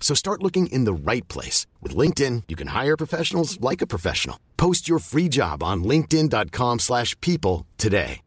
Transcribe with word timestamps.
So 0.00 0.14
start 0.14 0.42
looking 0.42 0.68
in 0.68 0.84
the 0.84 0.94
right 0.94 1.26
place. 1.26 1.66
With 1.82 1.96
LinkedIn, 1.96 2.44
you 2.46 2.54
can 2.54 2.68
hire 2.68 2.96
professionals 2.96 3.60
like 3.60 3.82
a 3.82 3.86
professional. 3.86 4.38
Post 4.56 4.88
your 4.88 5.00
free 5.00 5.28
job 5.28 5.62
on 5.64 5.82
linkedin.com/people 5.82 6.78
slash 6.78 7.20
people 7.20 7.66
today. 7.76 8.20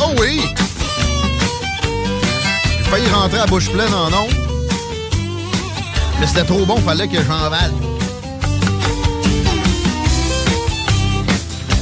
Oh 0.00 0.14
oui! 0.18 0.40
J'ai 2.76 2.84
failli 2.84 3.08
rentrer 3.10 3.40
à 3.40 3.46
bouche 3.46 3.70
pleine 3.70 3.92
en 3.92 4.12
ondes. 4.12 4.34
Mais 6.20 6.26
c'était 6.26 6.44
trop 6.44 6.64
bon, 6.64 6.76
fallait 6.78 7.08
que 7.08 7.22
j'en 7.22 7.50
vale. 7.50 7.72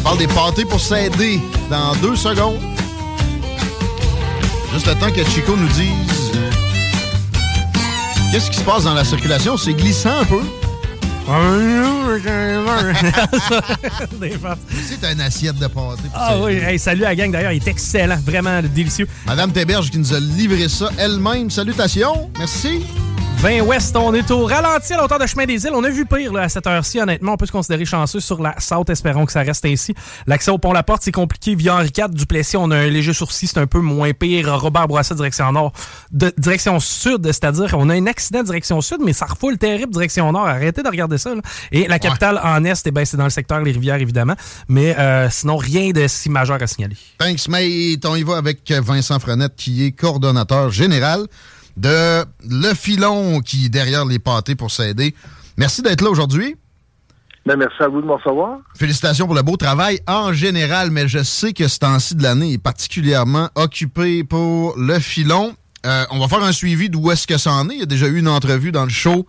Parle 0.02 0.18
des 0.18 0.26
pâtés 0.28 0.64
pour 0.64 0.80
s'aider 0.80 1.40
dans 1.70 1.94
deux 1.96 2.16
secondes. 2.16 2.60
Juste 4.72 4.86
le 4.86 4.94
temps 4.94 5.10
que 5.10 5.24
Chico 5.24 5.56
nous 5.56 5.68
dise 5.68 6.15
qu'est-ce 8.30 8.50
qui 8.50 8.58
se 8.58 8.64
passe 8.64 8.84
dans 8.84 8.94
la 8.94 9.04
circulation? 9.04 9.56
C'est 9.56 9.74
glissant 9.74 10.20
un 10.20 10.24
peu? 10.24 10.40
C'est 14.88 15.12
une 15.12 15.20
assiette 15.20 15.58
de 15.58 15.66
pâté. 15.66 16.02
Ah 16.14 16.36
oui, 16.40 16.52
hey, 16.54 16.78
salut 16.78 17.04
à 17.04 17.08
la 17.08 17.16
gang 17.16 17.32
d'ailleurs, 17.32 17.52
il 17.52 17.56
est 17.56 17.68
excellent, 17.68 18.18
vraiment 18.24 18.62
délicieux. 18.62 19.08
Madame 19.26 19.50
Théberge 19.52 19.90
qui 19.90 19.98
nous 19.98 20.14
a 20.14 20.20
livré 20.20 20.68
ça 20.68 20.90
elle-même. 20.98 21.50
Salutations. 21.50 22.30
Merci. 22.38 22.84
20 23.38 23.60
Ouest, 23.60 23.94
on 23.96 24.14
est 24.14 24.30
au 24.30 24.46
ralenti 24.46 24.94
à 24.94 24.96
l'auteur 24.96 25.18
de 25.18 25.26
Chemin 25.26 25.44
des 25.44 25.62
Îles. 25.64 25.72
On 25.74 25.84
a 25.84 25.90
vu 25.90 26.06
pire 26.06 26.32
là, 26.32 26.42
à 26.42 26.48
cette 26.48 26.66
heure-ci, 26.66 26.98
honnêtement. 26.98 27.34
On 27.34 27.36
peut 27.36 27.44
se 27.44 27.52
considérer 27.52 27.84
chanceux 27.84 28.18
sur 28.18 28.40
la 28.40 28.58
South, 28.58 28.88
espérons 28.88 29.26
que 29.26 29.32
ça 29.32 29.42
reste 29.42 29.64
ainsi. 29.66 29.94
L'accès 30.26 30.50
au 30.50 30.56
pont-la-porte, 30.56 31.02
c'est 31.02 31.12
compliqué. 31.12 31.54
Via 31.54 31.74
Henri 31.74 31.92
IV, 31.96 32.08
Duplessis, 32.10 32.56
on 32.56 32.70
a 32.70 32.76
un 32.76 32.86
léger 32.86 33.12
sourcil, 33.12 33.46
c'est 33.46 33.58
un 33.58 33.66
peu 33.66 33.80
moins 33.80 34.12
pire. 34.14 34.58
Robert 34.58 34.88
Bourassa, 34.88 35.14
direction 35.14 35.52
nord. 35.52 35.72
De, 36.12 36.32
direction 36.38 36.80
sud, 36.80 37.26
c'est-à-dire 37.26 37.74
on 37.78 37.90
a 37.90 37.94
un 37.94 38.06
accident 38.06 38.42
direction 38.42 38.80
sud, 38.80 38.98
mais 39.04 39.12
ça 39.12 39.26
refoule 39.26 39.58
terrible 39.58 39.92
direction 39.92 40.32
nord. 40.32 40.46
Arrêtez 40.46 40.82
de 40.82 40.88
regarder 40.88 41.18
ça. 41.18 41.34
là. 41.34 41.42
Et 41.72 41.86
la 41.88 41.98
capitale 41.98 42.40
en 42.42 42.64
est, 42.64 42.86
eh 42.86 42.90
ben, 42.90 43.04
c'est 43.04 43.18
dans 43.18 43.24
le 43.24 43.30
secteur 43.30 43.60
Les 43.60 43.72
Rivières, 43.72 44.00
évidemment. 44.00 44.34
Mais 44.68 44.98
euh, 44.98 45.28
sinon, 45.30 45.58
rien 45.58 45.90
de 45.90 46.06
si 46.08 46.30
majeur 46.30 46.62
à 46.62 46.66
signaler. 46.66 46.96
Thanks, 47.18 47.48
mate. 47.48 48.04
On 48.06 48.16
y 48.16 48.22
va 48.22 48.38
avec 48.38 48.72
Vincent 48.72 49.20
Frenette, 49.20 49.56
qui 49.56 49.84
est 49.84 49.92
coordonnateur 49.92 50.70
général 50.70 51.26
de 51.76 52.24
Le 52.48 52.74
Filon, 52.74 53.40
qui 53.40 53.66
est 53.66 53.68
derrière 53.68 54.04
les 54.04 54.18
pâtés 54.18 54.54
pour 54.54 54.70
s'aider. 54.70 55.14
Merci 55.56 55.82
d'être 55.82 56.00
là 56.02 56.10
aujourd'hui. 56.10 56.56
Ben, 57.44 57.56
merci 57.56 57.80
à 57.82 57.88
vous 57.88 58.00
de 58.00 58.06
me 58.06 58.12
recevoir. 58.12 58.58
Félicitations 58.76 59.26
pour 59.26 59.34
le 59.36 59.42
beau 59.42 59.56
travail 59.56 60.00
en 60.08 60.32
général, 60.32 60.90
mais 60.90 61.06
je 61.06 61.22
sais 61.22 61.52
que 61.52 61.68
ce 61.68 61.78
temps-ci 61.78 62.16
de 62.16 62.22
l'année 62.22 62.54
est 62.54 62.58
particulièrement 62.58 63.50
occupé 63.54 64.24
pour 64.24 64.76
Le 64.76 64.98
Filon. 64.98 65.54
Euh, 65.84 66.04
on 66.10 66.18
va 66.18 66.26
faire 66.26 66.42
un 66.42 66.50
suivi 66.52 66.90
d'où 66.90 67.10
est-ce 67.12 67.26
que 67.26 67.38
ça 67.38 67.52
en 67.52 67.68
est. 67.70 67.74
Il 67.74 67.80
y 67.80 67.82
a 67.84 67.86
déjà 67.86 68.08
eu 68.08 68.18
une 68.18 68.26
entrevue 68.28 68.72
dans 68.72 68.82
le 68.84 68.90
show 68.90 69.26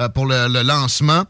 euh, 0.00 0.08
pour 0.08 0.26
le, 0.26 0.48
le 0.48 0.62
lancement. 0.62 1.24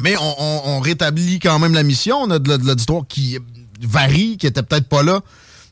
Mais 0.00 0.16
on, 0.16 0.34
on- 0.42 0.62
on 0.76 0.80
rétablit 0.80 1.38
quand 1.38 1.60
même 1.60 1.74
la 1.74 1.84
mission. 1.84 2.16
On 2.16 2.30
a 2.30 2.40
de, 2.40 2.56
de 2.56 2.66
l'auditoire 2.66 3.02
qui 3.08 3.38
varie, 3.80 4.36
qui 4.38 4.48
était 4.48 4.64
peut-être 4.64 4.88
pas 4.88 5.04
là. 5.04 5.20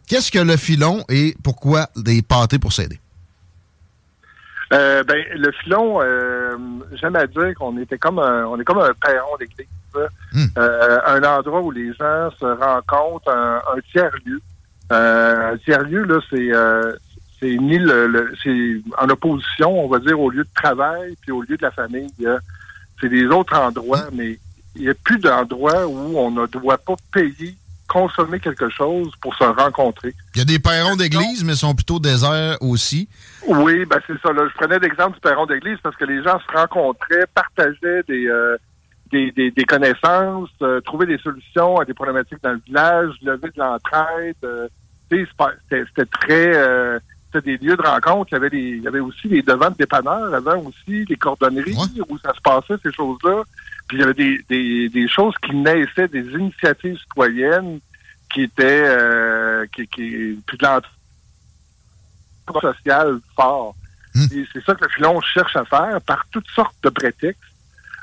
Qu'est-ce 0.07 0.31
que 0.31 0.39
le 0.39 0.57
filon 0.57 1.03
et 1.09 1.35
pourquoi 1.43 1.89
des 1.97 2.23
pâtés 2.23 2.61
pour 2.61 2.73
s'aider? 2.73 3.01
Euh, 4.73 5.03
ben, 5.05 5.23
le 5.37 5.53
filon, 5.53 6.01
euh, 6.01 6.57
j'aime 6.95 7.17
à 7.17 7.27
dire 7.27 7.55
qu'on 7.57 7.77
était 7.79 7.99
comme 7.99 8.19
un, 8.19 8.47
on 8.47 8.59
est 8.59 8.65
comme 8.65 8.79
un 8.79 8.93
perron 8.95 9.37
d'église. 9.39 9.67
là. 9.95 10.07
Euh, 10.59 10.99
un 11.07 11.23
endroit 11.25 11.61
où 11.61 11.71
les 11.71 11.93
gens 11.95 12.31
se 12.41 12.47
rencontrent, 12.47 13.29
un, 13.31 13.57
un 13.77 13.81
tiers-lieu. 13.93 14.41
Euh, 14.91 15.53
un 15.53 15.57
tiers-lieu, 15.59 16.05
là, 16.05 16.19
c'est 16.31 16.53
euh, 16.55 16.93
c'est 17.41 17.57
ni 17.57 17.79
le, 17.79 18.07
le- 18.07 18.33
c'est 18.43 18.81
en 18.99 19.09
opposition, 19.11 19.85
on 19.85 19.89
va 19.89 19.99
dire, 19.99 20.19
au 20.19 20.31
lieu 20.31 20.45
de 20.45 20.49
travail 20.55 21.17
puis 21.21 21.33
au 21.33 21.43
lieu 21.43 21.57
de 21.57 21.63
la 21.63 21.71
famille. 21.73 22.09
c'est 23.01 23.09
des 23.09 23.27
autres 23.27 23.57
endroits, 23.59 24.05
mais 24.13 24.39
il 24.77 24.83
n'y 24.83 24.89
a 24.89 24.95
plus 24.95 25.19
d'endroits 25.19 25.87
où 25.87 26.17
on 26.19 26.31
ne 26.31 26.47
doit 26.47 26.79
pas 26.79 26.95
payer, 27.13 27.55
consommer 27.93 28.41
quelque 28.41 28.69
chose 28.71 29.11
pour 29.21 29.35
se 29.35 29.45
rencontrer. 29.45 30.15
Il 30.35 30.39
y 30.39 30.43
a 30.43 30.45
des 30.45 30.59
perrons 30.59 30.97
d'église, 30.97 31.45
mais 31.45 31.53
ils 31.53 31.59
sont 31.59 31.75
plutôt 31.75 31.99
déserts 31.99 32.57
aussi. 32.63 33.09
Oui, 33.47 33.85
ben 33.85 34.01
c'est 34.07 34.19
ça. 34.23 34.33
Là. 34.33 34.43
Je 34.49 34.55
prenais 34.55 34.79
l'exemple 34.79 35.15
du 35.15 35.21
perron 35.21 35.45
d'église 35.47 35.79
parce 35.83 35.97
que 35.97 36.07
les 36.07 36.23
gens 36.23 36.39
se 36.41 36.57
rencontraient, 36.59 37.27
partageaient 37.35 38.03
des, 38.09 38.27
euh, 38.27 38.57
des, 39.13 39.31
des, 39.33 39.51
des 39.51 39.65
connaissances, 39.65 40.49
euh, 40.63 40.81
trouvaient 40.81 41.07
des 41.07 41.19
solutions 41.19 41.79
à 41.79 41.85
des 41.85 41.95
problématiques 41.95 42.43
dans 42.43 42.53
le 42.53 42.63
village, 42.67 43.11
lever 43.23 43.49
de 43.55 43.61
l'entraide. 43.61 44.37
euh, 44.45 44.69
C'était 45.11 46.07
très... 46.07 46.57
euh, 46.57 46.99
c'était 47.35 47.57
des 47.57 47.65
lieux 47.67 47.77
de 47.77 47.83
rencontre. 47.83 48.29
Il 48.33 48.35
y 48.35 48.37
avait, 48.37 48.51
des, 48.51 48.59
il 48.79 48.83
y 48.83 48.87
avait 48.89 49.01
aussi 49.01 49.27
des 49.29 49.41
devants 49.41 49.71
de 49.71 49.77
dépanneurs 49.77 50.35
avant 50.35 50.59
aussi, 50.67 51.05
des 51.07 51.17
cordonneries 51.17 51.75
où 52.09 52.19
ça 52.19 52.33
se 52.35 52.41
passait, 52.43 52.75
ces 52.83 52.93
choses-là. 52.93 53.43
Puis 53.93 53.99
il 53.99 54.01
y 54.01 54.05
avait 54.05 54.15
des, 54.15 54.43
des, 54.49 54.89
des 54.89 55.07
choses 55.07 55.35
qui 55.45 55.55
naissaient, 55.55 56.09
des 56.09 56.25
initiatives 56.31 56.97
citoyennes 56.97 57.79
qui 58.33 58.45
étaient... 58.45 58.85
Euh, 58.87 59.67
qui, 59.77 59.87
qui, 59.87 60.39
puis 60.47 60.57
de 60.57 60.65
l'entraide 60.65 60.89
social 62.63 63.19
fort. 63.37 63.75
Et 64.33 64.47
c'est 64.51 64.65
ça 64.65 64.75
que 64.75 64.85
le 64.85 64.89
filon 64.97 65.21
cherche 65.21 65.55
à 65.57 65.67
faire 65.67 66.01
par 66.07 66.25
toutes 66.31 66.49
sortes 66.55 66.75
de 66.83 66.89
prétextes, 66.89 67.43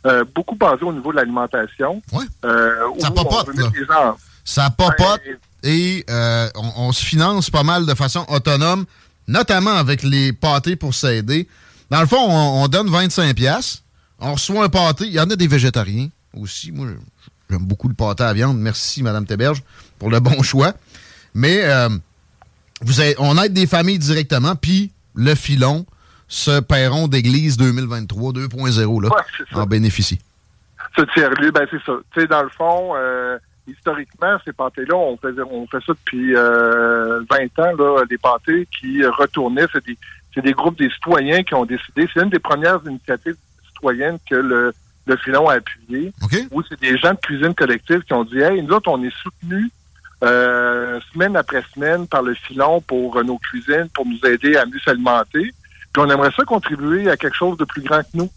euh, 0.05 0.23
beaucoup 0.35 0.53
basés 0.53 0.83
au 0.83 0.93
niveau 0.93 1.11
de 1.11 1.17
l'alimentation. 1.17 2.03
Euh, 2.45 2.75
Ça 2.99 3.09
mettre 3.09 3.89
là. 3.89 4.15
Ça 4.45 4.69
popote 4.69 5.21
et 5.63 6.05
euh, 6.07 6.49
on, 6.53 6.71
on 6.83 6.91
se 6.91 7.03
finance 7.03 7.49
pas 7.49 7.63
mal 7.63 7.87
de 7.87 7.95
façon 7.95 8.27
autonome, 8.29 8.85
notamment 9.27 9.73
avec 9.73 10.03
les 10.03 10.33
pâtés 10.33 10.75
pour 10.75 10.93
s'aider. 10.93 11.47
Dans 11.89 12.01
le 12.01 12.07
fond, 12.07 12.23
on, 12.29 12.63
on 12.63 12.67
donne 12.67 12.89
25 12.91 13.35
pièces. 13.35 13.81
On 14.19 14.33
reçoit 14.33 14.63
un 14.63 14.69
pâté. 14.69 15.05
Il 15.05 15.13
y 15.13 15.19
en 15.19 15.29
a 15.29 15.35
des 15.35 15.47
végétariens 15.47 16.09
aussi. 16.35 16.71
Moi, 16.71 16.87
j'aime 17.49 17.65
beaucoup 17.65 17.87
le 17.87 17.93
pâté 17.93 18.23
à 18.23 18.33
viande. 18.33 18.57
Merci, 18.57 19.03
Mme 19.03 19.25
Théberge, 19.25 19.63
pour 19.97 20.09
le 20.09 20.19
bon 20.19 20.41
choix. 20.43 20.73
Mais 21.33 21.61
euh, 21.63 21.89
vous 22.81 22.99
avez, 22.99 23.15
on 23.19 23.41
aide 23.41 23.53
des 23.53 23.67
familles 23.67 23.99
directement, 23.99 24.55
puis 24.55 24.91
le 25.15 25.35
filon, 25.35 25.85
ce 26.27 26.59
perron 26.59 27.07
d'église 27.07 27.57
2023 27.57 28.33
2.0, 28.33 29.03
là, 29.03 29.09
en 29.53 29.65
bénéficie. 29.65 30.19
Ce 30.97 31.01
tiers-lieu, 31.13 31.51
ben 31.51 31.67
c'est 31.69 31.81
ça. 31.85 31.93
Tu 32.13 32.21
sais, 32.21 32.27
dans 32.27 32.43
le 32.43 32.49
fond, 32.49 32.93
euh, 32.95 33.37
historiquement, 33.67 34.37
ces 34.43 34.53
pâtés-là, 34.53 34.95
on, 34.95 35.17
fait 35.17 35.79
ça 35.85 35.93
depuis 35.93 36.35
euh, 36.35 37.21
20 37.29 37.59
ans, 37.59 37.75
là, 37.77 38.05
des 38.09 38.17
pâtés 38.17 38.67
qui 38.79 39.05
retournaient. 39.05 39.67
C'est 39.71 39.85
des, 39.85 39.97
c'est 40.33 40.41
des 40.41 40.53
groupes 40.53 40.77
des 40.77 40.89
citoyens 40.89 41.43
qui 41.43 41.53
ont 41.53 41.65
décidé. 41.65 42.07
C'est 42.13 42.21
une 42.21 42.29
des 42.29 42.39
premières 42.39 42.79
initiatives 42.85 43.35
que 44.29 44.35
le, 44.35 44.73
le 45.05 45.17
filon 45.17 45.49
a 45.49 45.55
appuyé. 45.55 46.13
Où 46.51 46.61
c'est 46.63 46.79
des 46.79 46.97
gens 46.97 47.13
de 47.13 47.19
cuisine 47.19 47.53
collective 47.53 48.01
qui 48.01 48.13
ont 48.13 48.23
dit 48.23 48.39
Hey, 48.39 48.61
nous 48.61 48.73
autres, 48.73 48.89
on 48.89 49.03
est 49.03 49.15
soutenus 49.21 49.71
euh, 50.23 50.99
semaine 51.13 51.35
après 51.35 51.63
semaine 51.73 52.07
par 52.07 52.21
le 52.21 52.33
filon 52.33 52.81
pour 52.81 53.17
euh, 53.17 53.23
nos 53.23 53.37
cuisines, 53.37 53.87
pour 53.93 54.05
nous 54.05 54.19
aider 54.25 54.55
à 54.57 54.65
mieux 54.65 54.79
s'alimenter. 54.83 55.53
Puis 55.93 56.03
on 56.03 56.09
aimerait 56.09 56.31
ça 56.35 56.43
contribuer 56.43 57.09
à 57.09 57.17
quelque 57.17 57.37
chose 57.37 57.57
de 57.57 57.65
plus 57.65 57.81
grand 57.81 58.01
que 58.01 58.09
nous. 58.15 58.29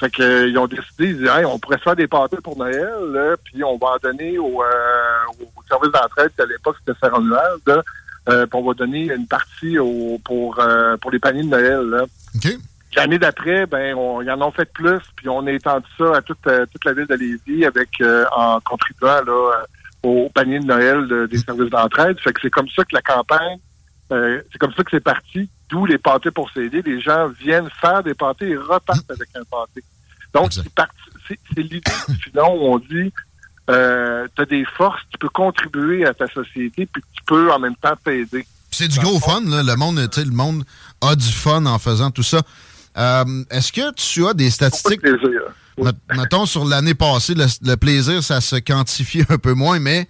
Fait 0.00 0.10
que, 0.10 0.22
euh, 0.22 0.48
ils 0.48 0.58
ont 0.58 0.66
décidé, 0.66 1.10
ils 1.10 1.18
disaient, 1.18 1.40
hey, 1.40 1.44
on 1.44 1.58
pourrait 1.58 1.78
faire 1.78 1.94
des 1.94 2.06
pâtés 2.06 2.38
pour 2.42 2.56
Noël, 2.56 2.94
là, 3.12 3.36
puis 3.44 3.62
on 3.62 3.76
va 3.76 3.88
en 3.88 3.98
donner 4.02 4.38
au, 4.38 4.62
euh, 4.62 4.66
au 5.40 5.62
service 5.68 5.92
d'entraide, 5.92 6.32
qui 6.34 6.40
à 6.40 6.46
l'époque 6.46 6.76
c'était 6.80 6.98
faire 6.98 7.14
annuel, 7.14 7.82
euh, 8.28 8.46
puis 8.46 8.58
on 8.58 8.66
va 8.66 8.74
donner 8.74 9.12
une 9.12 9.26
partie 9.26 9.78
au, 9.78 10.18
pour 10.24 10.58
pour 11.00 11.10
les 11.10 11.18
paniers 11.18 11.42
de 11.42 11.48
Noël. 11.48 11.80
Là. 11.82 12.04
L'année 12.96 13.18
d'après, 13.18 13.66
ben, 13.66 13.94
on, 13.94 14.20
ils 14.20 14.30
en 14.30 14.40
ont 14.42 14.50
fait 14.50 14.70
plus, 14.72 15.00
puis 15.16 15.28
on 15.28 15.46
a 15.46 15.52
étendu 15.52 15.86
ça 15.96 16.16
à 16.16 16.22
toute, 16.22 16.42
toute 16.42 16.84
la 16.84 16.92
ville 16.92 17.06
de 17.06 17.14
Lévis 17.14 17.64
avec 17.64 17.88
en 18.32 18.60
contribuant 18.60 19.22
là, 19.24 19.64
au 20.02 20.28
panier 20.34 20.58
de 20.58 20.64
Noël 20.64 21.28
des 21.28 21.38
services 21.38 21.70
d'entraide. 21.70 22.18
Fait 22.20 22.32
que 22.32 22.40
c'est 22.42 22.50
comme 22.50 22.68
ça 22.68 22.84
que 22.84 22.94
la 22.94 23.02
campagne, 23.02 23.58
c'est 24.10 24.58
comme 24.58 24.72
ça 24.74 24.82
que 24.82 24.90
c'est 24.90 25.00
parti 25.00 25.48
d'où 25.68 25.86
les 25.86 25.98
pâtés 25.98 26.32
pour 26.32 26.50
s'aider. 26.50 26.82
Les 26.82 27.00
gens 27.00 27.28
viennent 27.28 27.68
faire 27.80 28.02
des 28.02 28.14
pâtés 28.14 28.48
et 28.48 28.56
repartent 28.56 29.10
avec 29.10 29.28
un 29.36 29.44
pâté. 29.44 29.84
Donc, 30.34 30.52
c'est 30.52 31.38
l'idée 31.56 31.80
du 32.08 32.14
filon 32.16 32.54
où 32.54 32.74
on 32.74 32.78
dit 32.78 33.12
euh, 33.70 34.26
tu 34.34 34.42
as 34.42 34.46
des 34.46 34.64
forces, 34.64 35.00
tu 35.10 35.18
peux 35.18 35.28
contribuer 35.28 36.04
à 36.04 36.14
ta 36.14 36.26
société, 36.26 36.86
puis 36.86 37.02
tu 37.12 37.22
peux 37.24 37.52
en 37.52 37.58
même 37.58 37.76
temps 37.76 37.94
t'aider. 38.04 38.44
C'est 38.70 38.88
du 38.88 38.98
gros 38.98 39.20
fun, 39.20 39.42
là. 39.46 39.62
Le 39.62 39.76
monde, 39.76 39.98
le 39.98 40.30
monde 40.30 40.64
a 41.00 41.14
du 41.14 41.32
fun 41.32 41.66
en 41.66 41.78
faisant 41.78 42.10
tout 42.10 42.22
ça. 42.22 42.42
Euh, 42.98 43.24
est-ce 43.50 43.72
que 43.72 43.92
tu 43.94 44.26
as 44.26 44.34
des 44.34 44.50
statistiques? 44.50 45.00
Mettons, 46.14 46.46
sur 46.46 46.64
l'année 46.64 46.94
passée, 46.94 47.34
le, 47.34 47.76
plaisir, 47.76 48.22
ça 48.22 48.40
se 48.40 48.56
quantifie 48.56 49.24
un 49.28 49.38
peu 49.38 49.54
moins, 49.54 49.78
mais 49.78 50.08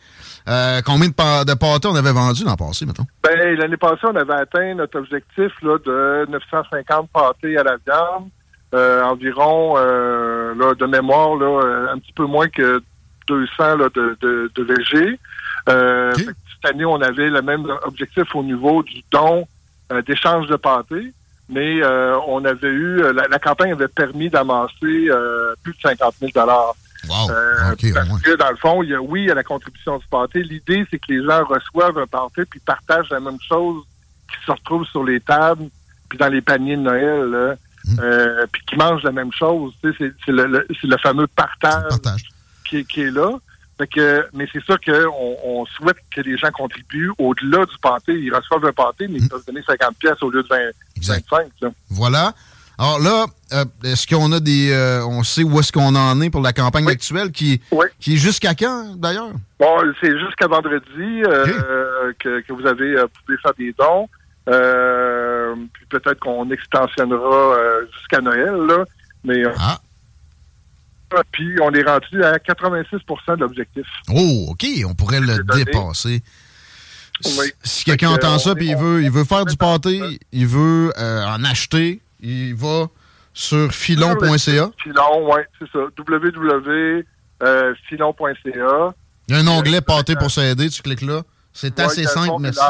euh, 0.48 0.80
combien 0.84 1.08
de, 1.08 1.44
de 1.44 1.54
pâtés 1.54 1.88
on 1.88 1.94
avait 1.94 2.12
vendu 2.12 2.44
l'an 2.44 2.56
passé, 2.56 2.86
mettons? 2.86 3.06
Ben, 3.22 3.56
l'année 3.56 3.76
passée, 3.76 4.04
on 4.04 4.16
avait 4.16 4.34
atteint 4.34 4.74
notre 4.74 4.98
objectif 4.98 5.52
là, 5.62 5.78
de 5.84 6.26
950 6.30 7.10
pâtés 7.10 7.56
à 7.56 7.62
la 7.62 7.76
viande. 7.86 8.28
Euh, 8.72 9.02
environ, 9.02 9.74
euh, 9.76 10.54
là, 10.54 10.74
de 10.74 10.86
mémoire, 10.86 11.36
là, 11.36 11.90
un 11.92 11.98
petit 11.98 12.12
peu 12.12 12.24
moins 12.24 12.48
que 12.48 12.80
200 13.26 13.76
là, 13.76 13.88
de, 13.94 14.16
de, 14.20 14.50
de 14.54 15.18
Cette 15.66 16.64
année, 16.64 16.84
on 16.84 17.00
avait 17.00 17.30
le 17.30 17.42
même 17.42 17.66
objectif 17.84 18.34
au 18.34 18.42
niveau 18.42 18.82
du 18.82 19.02
don 19.10 19.46
d'échange 20.06 20.46
de 20.46 20.54
pâtés 20.54 21.12
mais 21.50 21.84
on 22.26 22.44
avait 22.44 22.68
eu 22.68 23.02
la, 23.12 23.38
campagne 23.38 23.72
avait 23.72 23.88
permis 23.88 24.30
d'amasser 24.30 25.08
plus 25.62 25.72
de 25.72 25.80
50 25.82 26.14
000 26.20 26.30
dollars. 26.34 26.74
Wow. 27.08 27.30
Euh, 27.30 27.74
parce 27.94 28.22
que 28.22 28.36
dans 28.36 28.50
le 28.50 28.56
fond, 28.56 28.82
il 28.82 28.90
y 28.90 28.94
a, 28.94 29.00
oui, 29.00 29.22
il 29.22 29.28
y 29.28 29.30
a 29.30 29.34
la 29.34 29.42
contribution 29.42 29.98
du 29.98 30.06
pâté. 30.06 30.42
L'idée, 30.42 30.86
c'est 30.90 30.98
que 30.98 31.12
les 31.12 31.24
gens 31.24 31.44
reçoivent 31.44 31.98
un 31.98 32.06
pâté 32.06 32.44
puis 32.44 32.60
partagent 32.60 33.10
la 33.10 33.20
même 33.20 33.38
chose 33.46 33.84
qui 34.28 34.44
se 34.44 34.52
retrouve 34.52 34.84
sur 34.86 35.04
les 35.04 35.20
tables 35.20 35.68
puis 36.08 36.18
dans 36.18 36.28
les 36.28 36.42
paniers 36.42 36.76
de 36.76 36.82
Noël, 36.82 37.56
hmm. 37.84 38.00
euh, 38.00 38.46
puis 38.52 38.62
qui 38.66 38.76
mangent 38.76 39.04
la 39.04 39.12
même 39.12 39.32
chose. 39.32 39.72
c'est 39.82 40.12
le, 40.26 40.66
le, 40.68 40.96
fameux 40.98 41.28
partage, 41.28 41.92
Qui, 42.68 42.78
est 42.78 43.10
là. 43.10 43.38
Fait 43.80 43.86
que, 43.86 44.26
mais 44.34 44.46
c'est 44.52 44.62
sûr 44.62 44.78
qu'on 44.78 45.36
on 45.42 45.64
souhaite 45.64 45.96
que 46.14 46.20
les 46.20 46.36
gens 46.36 46.50
contribuent 46.50 47.12
au-delà 47.16 47.64
du 47.64 47.78
pâté. 47.80 48.12
Ils 48.12 48.34
reçoivent 48.34 48.66
un 48.66 48.72
pâté, 48.72 49.08
mais 49.08 49.20
ils 49.20 49.24
hmm. 49.24 49.28
peuvent 49.28 49.46
donner 49.46 49.62
50 49.66 49.96
pièces 49.96 50.22
au 50.22 50.28
lieu 50.28 50.42
de 50.42 50.48
20, 50.48 50.58
25. 51.00 51.46
Voilà. 51.88 52.34
Alors 52.78 52.98
là, 52.98 53.24
euh, 53.54 53.64
est-ce 53.82 54.06
qu'on 54.06 54.32
a 54.32 54.40
des. 54.40 54.70
Euh, 54.70 55.02
on 55.06 55.22
sait 55.22 55.44
où 55.44 55.58
est-ce 55.58 55.72
qu'on 55.72 55.94
en 55.94 56.20
est 56.20 56.28
pour 56.28 56.42
la 56.42 56.52
campagne 56.52 56.90
actuelle 56.90 57.32
qui, 57.32 57.62
qui 57.98 58.14
est 58.14 58.18
jusqu'à 58.18 58.54
quand 58.54 58.96
d'ailleurs? 58.96 59.30
Bon, 59.58 59.78
c'est 59.98 60.18
jusqu'à 60.18 60.46
vendredi 60.46 61.22
euh, 61.26 62.12
que, 62.18 62.40
que, 62.40 62.52
vous 62.52 62.66
avez 62.66 62.96
pouvez 63.24 63.38
faire 63.38 63.54
des 63.58 63.74
dons. 63.78 64.08
puis 65.72 65.86
peut-être 65.88 66.20
qu'on 66.20 66.50
extensionnera 66.50 67.56
jusqu'à 67.94 68.20
Noël, 68.20 68.52
là. 68.66 68.84
Mais 69.24 69.42
ah. 69.58 69.78
Puis 71.32 71.56
on 71.60 71.72
est 71.72 71.82
rendu 71.82 72.22
à 72.24 72.38
86 72.38 72.96
de 72.96 73.40
l'objectif. 73.40 73.86
Oh, 74.10 74.48
OK, 74.50 74.66
on 74.86 74.94
pourrait 74.94 75.20
le 75.20 75.42
dépasser. 75.54 76.22
Si 77.62 77.84
quelqu'un 77.84 78.10
entend 78.10 78.38
ça 78.38 78.54
puis 78.54 78.68
il 78.68 78.76
veut, 78.76 79.02
il 79.02 79.10
veut 79.10 79.24
faire 79.24 79.44
du 79.44 79.56
pâté, 79.56 80.00
il 80.32 80.46
veut 80.46 80.92
en 80.96 81.44
acheter, 81.44 82.00
il 82.20 82.54
va 82.54 82.88
sur 83.32 83.72
filon.ca. 83.72 84.70
Filon, 84.82 85.32
oui, 85.32 85.40
c'est 85.58 85.70
ça. 85.70 85.78
www.filon.ca. 85.98 87.04
Euh, 87.42 88.90
il 89.28 89.34
y 89.34 89.38
a 89.38 89.40
un 89.40 89.46
onglet 89.46 89.80
pâté 89.80 90.14
pour 90.16 90.30
s'aider, 90.30 90.68
tu 90.68 90.82
cliques 90.82 91.02
là. 91.02 91.22
C'est 91.52 91.78
assez 91.80 92.04
simple, 92.04 92.34
merci. 92.40 92.60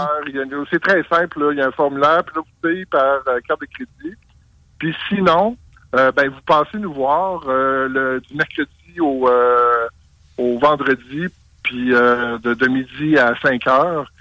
C'est 0.70 0.80
très 0.80 1.02
simple, 1.04 1.48
il 1.52 1.58
y 1.58 1.62
a 1.62 1.66
un 1.66 1.72
formulaire, 1.72 2.24
puis 2.24 2.36
là, 2.36 2.42
vous 2.42 2.68
payez 2.68 2.86
par 2.86 3.20
euh, 3.28 3.38
carte 3.46 3.60
de 3.60 3.66
crédit. 3.66 4.16
Puis 4.78 4.94
sinon, 5.08 5.56
euh, 5.94 6.12
ben, 6.12 6.28
vous 6.28 6.40
passez 6.46 6.78
nous 6.78 6.92
voir 6.92 7.42
le, 7.46 8.20
du 8.20 8.34
mercredi 8.34 9.00
au, 9.00 9.28
au 10.38 10.58
vendredi, 10.58 11.26
puis 11.62 11.90
de, 11.90 12.54
de, 12.54 12.66
midi 12.68 13.18
à 13.18 13.34
5 13.42 13.66
heures, 13.66 14.12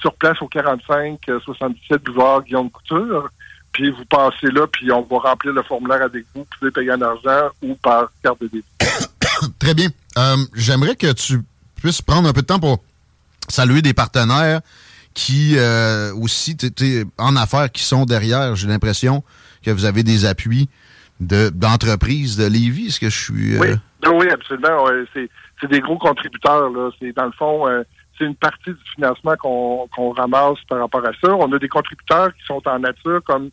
sur 0.00 0.14
place 0.14 0.40
au 0.40 0.48
45 0.48 1.20
77 1.44 2.02
boulevard 2.02 2.42
Guillaume 2.42 2.70
Couture 2.70 3.28
puis 3.76 3.90
vous 3.90 4.06
passez 4.06 4.46
là, 4.46 4.66
puis 4.66 4.90
on 4.90 5.02
va 5.02 5.18
remplir 5.18 5.52
le 5.52 5.62
formulaire 5.62 6.00
avec 6.00 6.24
vous. 6.34 6.40
Vous 6.40 6.46
pouvez 6.58 6.70
payer 6.70 6.92
en 6.92 7.00
argent 7.02 7.50
ou 7.62 7.74
par 7.74 8.10
carte 8.22 8.40
de 8.40 8.48
débit. 8.48 8.64
Très 9.58 9.74
bien. 9.74 9.88
Euh, 10.16 10.36
j'aimerais 10.54 10.96
que 10.96 11.12
tu 11.12 11.42
puisses 11.74 12.00
prendre 12.00 12.26
un 12.26 12.32
peu 12.32 12.40
de 12.40 12.46
temps 12.46 12.58
pour 12.58 12.82
saluer 13.48 13.82
des 13.82 13.92
partenaires 13.92 14.62
qui 15.12 15.58
euh, 15.58 16.14
aussi 16.14 16.56
en 17.18 17.36
affaires 17.36 17.70
qui 17.70 17.82
sont 17.82 18.06
derrière. 18.06 18.56
J'ai 18.56 18.66
l'impression 18.66 19.22
que 19.62 19.70
vous 19.70 19.84
avez 19.84 20.02
des 20.02 20.24
appuis 20.24 20.70
d'entreprises 21.20 22.36
de, 22.36 22.44
de 22.44 22.48
Lévis. 22.48 22.88
Est-ce 22.88 23.00
que 23.00 23.10
je 23.10 23.18
suis... 23.18 23.56
Euh, 23.56 23.60
oui. 23.60 23.68
oui, 24.12 24.28
absolument. 24.30 24.86
C'est 25.14 25.70
des 25.70 25.80
gros 25.80 25.98
contributeurs. 25.98 26.70
Là. 26.70 26.90
C'est 27.00 27.14
Dans 27.14 27.26
le 27.26 27.32
fond 27.32 27.66
c'est 28.18 28.24
une 28.24 28.34
partie 28.34 28.70
du 28.70 28.90
financement 28.94 29.36
qu'on 29.36 30.10
ramasse 30.12 30.58
par 30.68 30.78
rapport 30.78 31.04
à 31.06 31.12
ça. 31.20 31.34
On 31.34 31.52
a 31.52 31.58
des 31.58 31.68
contributeurs 31.68 32.34
qui 32.34 32.44
sont 32.46 32.62
en 32.66 32.78
nature, 32.78 33.20
comme 33.24 33.50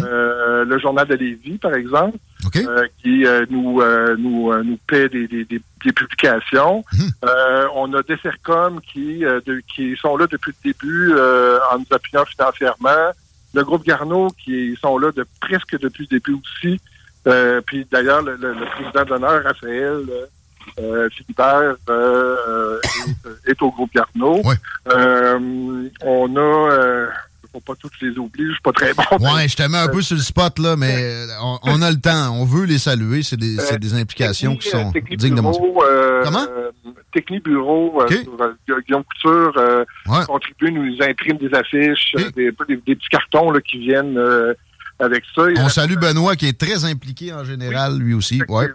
euh, 0.00 0.64
le 0.64 0.78
journal 0.78 1.06
de 1.06 1.14
Lévis, 1.14 1.58
par 1.58 1.74
exemple, 1.74 2.18
euh, 2.56 2.86
qui 3.02 3.24
euh, 3.26 3.46
nous, 3.48 3.82
nous, 4.18 4.64
nous 4.64 4.78
paie 4.86 5.08
des, 5.08 5.26
des, 5.26 5.44
des, 5.44 5.60
publications. 5.92 6.84
Mhm. 6.92 7.10
on 7.74 7.92
a 7.94 8.02
des 8.02 8.16
CERCOM 8.16 8.80
qui, 8.80 9.20
de, 9.20 9.62
qui 9.74 9.96
sont 9.96 10.16
là 10.16 10.26
depuis 10.30 10.52
le 10.64 10.72
début 10.72 11.12
en 11.72 11.78
nous 11.78 11.86
appuyant 11.90 12.24
financièrement. 12.24 13.12
Le 13.52 13.62
groupe 13.62 13.84
Garneau 13.84 14.28
qui 14.42 14.76
sont 14.80 14.98
là 14.98 15.12
de 15.12 15.24
presque 15.40 15.78
depuis 15.78 16.08
le 16.10 16.18
début 16.18 16.34
aussi. 16.34 16.80
Puis 17.66 17.86
d'ailleurs, 17.90 18.22
le, 18.22 18.36
président 18.36 19.04
d'honneur, 19.04 19.42
Raphaël 19.44 20.04
Philibert, 21.10 21.76
est, 23.46 23.62
au 23.62 23.70
groupe 23.70 23.90
Garneau. 23.94 24.42
on 26.04 26.36
a 26.36 27.08
faut 27.54 27.60
pas 27.60 27.74
toutes 27.76 28.00
les 28.00 28.18
oublier. 28.18 28.48
Je 28.48 28.52
suis 28.52 28.62
pas 28.62 28.72
très 28.72 28.92
bon. 28.94 29.02
Ouais, 29.20 29.48
je 29.48 29.56
te 29.56 29.62
mets 29.62 29.78
un 29.78 29.88
peu 29.88 30.02
sur 30.02 30.16
le 30.16 30.22
spot, 30.22 30.58
là, 30.58 30.76
mais 30.76 31.26
on, 31.62 31.82
a 31.82 31.90
le 31.90 32.00
temps. 32.00 32.34
On 32.34 32.44
veut 32.44 32.64
les 32.64 32.78
saluer. 32.78 33.22
C'est 33.22 33.36
des, 33.36 33.58
euh, 33.58 33.78
des, 33.78 33.94
implications 33.94 34.56
qui 34.56 34.68
sont 34.68 34.92
dignes 35.16 35.34
de 35.34 35.40
euh, 35.40 36.22
Comment? 36.24 36.46
Technique 37.12 37.44
Bureau, 37.44 38.02
euh, 38.02 38.52
Guillaume 38.86 39.04
Couture 39.04 39.54
contribue, 40.26 40.72
nous 40.72 40.96
imprime 41.00 41.38
des 41.38 41.54
affiches, 41.54 42.16
des, 42.34 42.50
petits 42.50 43.08
cartons 43.08 43.52
là, 43.52 43.60
qui 43.60 43.78
viennent 43.78 44.18
avec 44.98 45.24
ça. 45.34 45.42
On 45.58 45.68
salue 45.68 45.96
Benoît 45.96 46.36
qui 46.36 46.46
est 46.46 46.58
très 46.58 46.84
impliqué 46.84 47.32
en 47.32 47.44
général, 47.44 47.98
lui 47.98 48.14
aussi. 48.14 48.40
Ouais. 48.48 48.68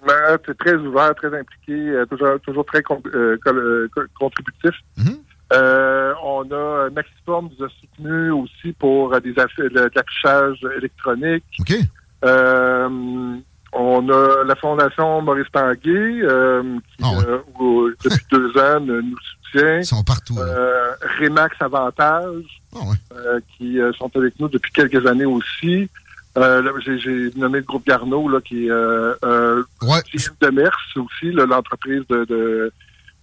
très 0.60 0.76
ouvert, 0.76 1.16
très 1.16 1.28
impliqué, 1.38 2.04
toujours, 2.10 2.40
toujours 2.42 2.66
très 2.66 2.84
contributif. 2.84 4.72
Mm-hmm. 4.98 5.18
Euh, 5.52 6.14
on 6.24 6.44
a 6.52 6.90
Maxiform 6.92 7.50
nous 7.58 7.66
a 7.66 7.70
soutenu 7.70 8.32
aussi 8.32 8.72
pour 8.78 9.20
des 9.20 9.32
de, 9.32 9.92
l'affichage 9.96 10.58
électronique. 10.78 11.44
OK. 11.60 11.74
Euh, 12.26 13.38
on 13.74 14.10
a 14.10 14.44
la 14.46 14.56
Fondation 14.56 15.22
Maurice 15.22 15.48
Tanguay, 15.52 16.22
euh, 16.24 16.80
qui, 16.98 17.04
Ah 17.04 17.12
ouais. 17.12 17.26
euh, 17.28 17.40
où, 17.60 17.90
depuis 18.04 18.26
deux 18.32 18.52
ans, 18.60 18.80
nous 18.80 19.16
soutient. 19.52 19.78
Ils 19.78 19.86
sont 19.86 20.04
partout. 20.04 20.38
Euh, 20.40 20.92
Remax 21.20 21.56
Avantage, 21.60 22.62
Ah 22.76 22.80
ouais. 22.80 22.96
euh, 23.16 23.40
qui 23.58 23.80
euh, 23.80 23.92
sont 23.94 24.12
avec 24.16 24.40
nous 24.40 24.50
depuis 24.50 24.72
quelques 24.72 25.06
années 25.06 25.26
aussi. 25.26 25.90
Euh, 26.40 26.64
j'ai, 26.98 27.32
nommé 27.36 27.60
le 27.60 27.66
groupe 27.66 27.86
Garneau, 27.86 28.28
là, 28.30 28.40
qui 28.42 28.66
est 28.66 28.72
euh, 28.72 29.14
euh, 29.24 29.64
Ouais. 29.82 30.02
Gilles 30.14 30.30
Demers 30.42 30.78
aussi, 30.96 31.32
l'entreprise 31.32 32.04
de, 32.10 32.24
de- 32.26 32.72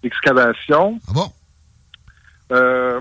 d'excavation. 0.03 1.01
Ah 1.09 1.13
bon? 1.15 1.33
Euh, 2.53 3.01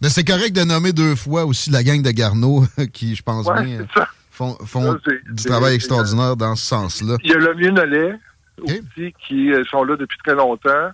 Mais 0.00 0.08
c'est 0.08 0.24
correct 0.24 0.54
de 0.54 0.62
nommer 0.64 0.92
deux 0.92 1.14
fois 1.16 1.44
aussi 1.44 1.70
la 1.70 1.82
gang 1.82 2.00
de 2.02 2.10
Garneau 2.10 2.64
qui, 2.92 3.14
je 3.16 3.22
pense 3.22 3.46
ouais, 3.46 3.64
bien, 3.64 3.86
font, 4.30 4.56
font 4.64 4.92
Là, 4.92 4.98
c'est- 5.06 5.32
du 5.32 5.44
travail 5.44 5.74
extraordinaire 5.74 6.36
dans 6.36 6.54
ce 6.56 6.64
sens-là. 6.66 7.16
Il 7.24 7.30
y 7.30 7.34
a 7.34 7.38
le 7.38 7.54
mieux 7.54 7.70
Nollet 7.70 8.14
aussi, 8.62 9.14
qui 9.26 9.50
sont 9.70 9.84
là 9.84 9.96
depuis 9.96 10.18
très 10.24 10.34
longtemps. 10.34 10.90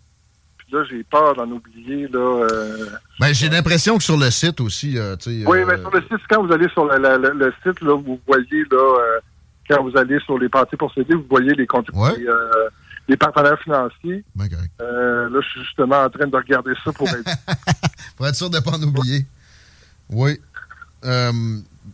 Là, 0.75 0.85
j'ai 0.91 1.05
peur 1.05 1.35
d'en 1.37 1.49
oublier, 1.51 2.09
là. 2.09 2.19
euh, 2.51 2.87
Ben, 3.21 3.33
j'ai 3.33 3.49
l'impression 3.49 3.97
que 3.97 4.03
sur 4.03 4.17
le 4.17 4.31
site 4.31 4.61
aussi, 4.61 4.99
euh. 4.99 5.15
Oui, 5.27 5.59
euh, 5.59 5.67
mais 5.67 5.79
sur 5.79 5.91
le 5.91 6.01
site, 6.03 6.19
quand 6.29 6.45
vous 6.45 6.53
allez 6.53 6.69
sur 6.71 6.85
le, 6.85 7.53
site, 7.63 7.81
là, 7.81 7.95
vous 7.97 8.21
voyez, 8.27 8.65
là, 8.71 8.77
euh, 8.99 9.21
quand 9.71 9.83
vous 9.85 9.97
allez 9.97 10.19
sur 10.21 10.37
les 10.39 10.49
parties 10.49 10.77
pour 10.77 10.93
s'aider, 10.93 11.15
vous 11.15 11.25
voyez 11.31 11.53
les, 11.55 11.67
Ouais. 11.93 12.17
les, 12.19 12.27
euh, 12.27 12.69
les 13.09 13.17
partenaires 13.17 13.59
financiers. 13.63 14.25
ben. 14.35 14.49
Euh, 14.81 15.29
là, 15.31 15.41
je 15.41 15.49
suis 15.49 15.61
justement 15.61 16.03
en 16.03 16.11
train 16.11 16.27
de 16.27 16.37
regarder 16.37 16.73
ça 16.85 16.93
pour 16.93 17.09
être. 17.09 17.25
Pour 18.17 18.27
être 18.29 18.37
sûr 18.37 18.49
de 18.51 18.57
ne 18.59 18.63
pas 18.63 18.71
en 18.73 18.83
oublier. 18.83 19.27
Oui. 20.09 20.39
Euh, 21.05 21.33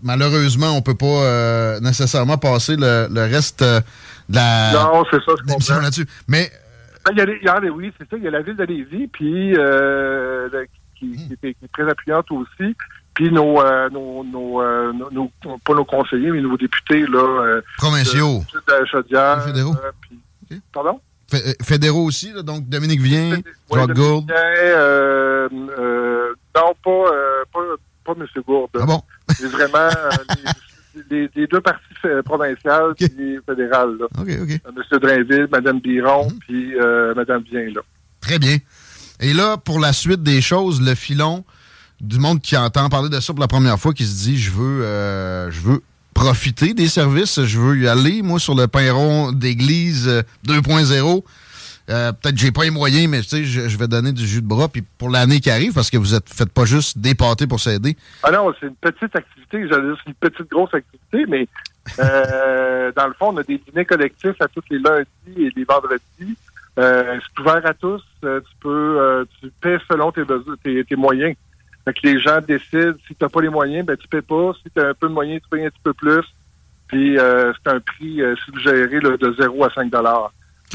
malheureusement, 0.02 0.76
on 0.76 0.82
peut 0.82 0.94
pas 0.94 1.06
euh, 1.06 1.80
nécessairement 1.80 2.36
passer 2.38 2.76
le, 2.76 3.08
le 3.10 3.20
reste 3.22 3.62
euh, 3.62 3.80
de 4.28 4.36
la 4.36 4.72
non, 4.72 5.04
c'est 5.10 5.16
ça, 5.24 5.32
je 5.38 5.52
comprends. 5.52 5.80
là-dessus. 5.80 6.06
Mais 6.28 6.50
Il 7.10 7.16
y 7.16 7.20
a, 7.20 7.24
il 7.24 7.42
y 7.44 7.48
a 7.48 7.58
oui, 7.72 7.92
c'est 7.98 8.08
ça. 8.10 8.16
Il 8.16 8.22
y 8.24 8.28
a 8.28 8.30
la 8.30 8.42
ville 8.42 8.56
de 8.56 8.64
Lévis, 8.64 9.08
puis 9.08 9.54
euh, 9.56 10.48
qui, 10.98 11.06
Hmm. 11.06 11.16
qui, 11.16 11.32
est, 11.32 11.54
qui 11.54 11.64
est 11.64 11.72
très 11.72 11.88
appuyante 11.90 12.30
aussi. 12.30 12.76
Puis 13.14 13.30
nos, 13.32 13.60
euh, 13.60 13.88
nos, 13.90 14.22
nos, 14.24 14.60
euh, 14.62 14.92
nos- 14.92 15.30
pas 15.64 15.74
nos 15.74 15.84
conseillers, 15.84 16.30
mais 16.30 16.40
nos 16.42 16.56
députés, 16.56 17.00
là, 17.06 17.18
euh, 17.44 17.62
provinciaux, 17.78 18.42
de, 18.54 18.80
de 18.80 18.86
Chaudière. 18.86 19.38
Les 19.38 19.42
fédéraux. 19.52 19.74
euh, 19.82 19.90
puis- 20.02 20.20
Ok. 20.52 20.58
Pardon? 20.72 21.00
Fé- 21.30 21.42
euh, 21.46 21.52
fédéraux 21.62 22.04
aussi, 22.04 22.32
là, 22.32 22.42
donc 22.42 22.68
Dominique 22.68 23.00
Vien, 23.00 23.36
Ouais. 23.70 23.86
Bien, 23.86 24.34
euh, 24.36 25.48
euh, 25.78 26.34
non, 26.56 26.74
pas, 26.84 26.90
euh, 26.90 27.44
pas, 27.52 27.60
pas 28.04 28.12
M. 28.20 28.26
Gourde. 28.46 28.70
Ah 28.80 28.84
bon? 28.86 29.00
C'est 29.30 29.46
vraiment 29.46 29.88
euh, 30.96 31.28
les 31.34 31.46
deux 31.46 31.60
parties 31.60 31.84
euh, 32.04 32.22
provinciales 32.22 32.92
et 33.00 33.38
fédérales. 33.46 33.96
Là. 33.98 34.06
OK, 34.18 34.28
OK. 34.42 34.60
Euh, 34.66 34.82
M. 34.92 34.98
Drainville, 34.98 35.48
Mme 35.50 35.80
Biron, 35.80 36.28
Mhm. 36.30 36.38
puis 36.40 36.74
euh, 36.80 37.14
Mme 37.14 37.42
Bien. 37.42 37.66
Là. 37.74 37.80
Très 38.20 38.38
bien. 38.38 38.56
Et 39.20 39.32
là, 39.34 39.56
pour 39.56 39.80
la 39.80 39.92
suite 39.92 40.22
des 40.22 40.40
choses, 40.40 40.80
le 40.80 40.94
filon 40.94 41.44
du 42.00 42.18
monde 42.18 42.40
qui 42.40 42.56
entend 42.56 42.88
parler 42.88 43.10
de 43.10 43.20
ça 43.20 43.32
pour 43.34 43.40
la 43.40 43.48
première 43.48 43.78
fois, 43.78 43.92
qui 43.92 44.04
se 44.06 44.24
dit 44.24 44.38
je 44.38 44.50
veux 44.50 44.82
euh, 44.84 45.50
je 45.50 45.60
veux 45.60 45.82
profiter 46.14 46.74
des 46.74 46.88
services, 46.88 47.44
je 47.44 47.58
veux 47.58 47.78
y 47.78 47.88
aller, 47.88 48.22
moi, 48.22 48.38
sur 48.38 48.54
le 48.54 48.66
pain 48.66 48.92
rond 48.92 49.32
d'église 49.32 50.08
euh, 50.08 50.22
2.0. 50.46 51.22
Euh, 51.88 52.12
Peut-être 52.12 52.34
que 52.34 52.40
j'ai 52.40 52.52
pas 52.52 52.64
les 52.64 52.70
moyens, 52.70 53.08
mais 53.08 53.20
tu 53.22 53.28
sais, 53.28 53.44
je, 53.44 53.76
vais 53.76 53.88
donner 53.88 54.12
du 54.12 54.26
jus 54.26 54.42
de 54.42 54.46
bras. 54.46 54.68
Puis 54.68 54.82
pour 54.82 55.10
l'année 55.10 55.40
qui 55.40 55.50
arrive, 55.50 55.72
parce 55.72 55.90
que 55.90 55.96
vous 55.96 56.14
êtes 56.14 56.28
faites 56.28 56.52
pas 56.52 56.64
juste 56.64 56.98
dépâter 56.98 57.46
pour 57.46 57.60
s'aider. 57.60 57.96
Ah 58.22 58.30
non, 58.30 58.52
c'est 58.58 58.66
une 58.66 58.76
petite 58.76 59.14
activité, 59.14 59.66
j'allais 59.68 59.88
dire 59.88 59.96
c'est 60.04 60.10
une 60.10 60.30
petite 60.30 60.50
grosse 60.50 60.74
activité, 60.74 61.24
mais 61.28 61.48
euh, 61.98 62.92
dans 62.96 63.08
le 63.08 63.14
fond, 63.14 63.30
on 63.32 63.36
a 63.38 63.42
des 63.42 63.58
dîners 63.58 63.84
collectifs 63.84 64.40
à 64.40 64.48
tous 64.48 64.62
les 64.70 64.78
lundis 64.78 65.46
et 65.46 65.50
les 65.56 65.64
vendredis. 65.64 66.36
Euh, 66.78 67.18
c'est 67.20 67.40
ouvert 67.40 67.66
à 67.66 67.74
tous. 67.74 68.02
Tu 68.22 68.28
peux 68.60 69.26
tu 69.40 69.50
paies 69.60 69.78
selon 69.90 70.12
tes, 70.12 70.24
besoins- 70.24 70.56
tes, 70.62 70.96
moyens. 70.96 71.34
Fait 71.84 71.94
que 71.94 72.06
les 72.06 72.20
gens 72.20 72.40
décident, 72.40 72.92
si 73.08 73.14
tu 73.14 73.22
n'as 73.22 73.28
pas 73.28 73.40
les 73.40 73.48
moyens, 73.48 73.86
ben 73.86 73.96
tu 73.96 74.06
paies 74.06 74.22
pas. 74.22 74.52
Si 74.62 74.70
tu 74.70 74.80
as 74.80 74.88
un 74.88 74.94
peu 74.94 75.08
de 75.08 75.14
moyens, 75.14 75.40
tu 75.42 75.48
payes 75.48 75.66
un 75.66 75.70
petit 75.70 75.80
peu 75.82 75.94
plus. 75.94 76.24
Puis 76.86 77.16
c'est 77.18 77.70
un 77.70 77.80
prix 77.80 78.20
suggéré 78.44 79.00
de 79.00 79.34
0 79.38 79.64
à 79.64 79.70
5 79.70 79.90
dollars 79.90 80.32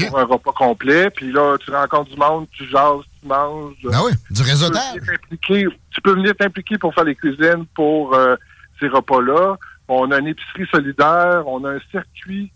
Pour 0.08 0.18
un 0.18 0.24
repas 0.24 0.52
complet. 0.52 1.10
Puis 1.10 1.32
là, 1.32 1.56
tu 1.58 1.70
rencontres 1.70 2.10
du 2.10 2.16
monde, 2.16 2.46
tu 2.52 2.66
jases, 2.68 3.02
tu 3.20 3.26
manges. 3.26 3.74
Ah 3.92 4.00
oui, 4.04 4.12
du 4.30 4.42
réseautage. 4.42 5.00
Tu 5.40 6.00
peux 6.02 6.12
venir 6.12 6.34
t'impliquer 6.36 6.78
pour 6.78 6.94
faire 6.94 7.04
les 7.04 7.14
cuisines 7.14 7.66
pour 7.74 8.14
euh, 8.14 8.36
ces 8.80 8.88
repas-là. 8.88 9.56
On 9.88 10.10
a 10.10 10.18
une 10.18 10.28
épicerie 10.28 10.66
solidaire, 10.70 11.44
on 11.46 11.64
a 11.64 11.72
un 11.72 11.80
circuit 11.90 12.52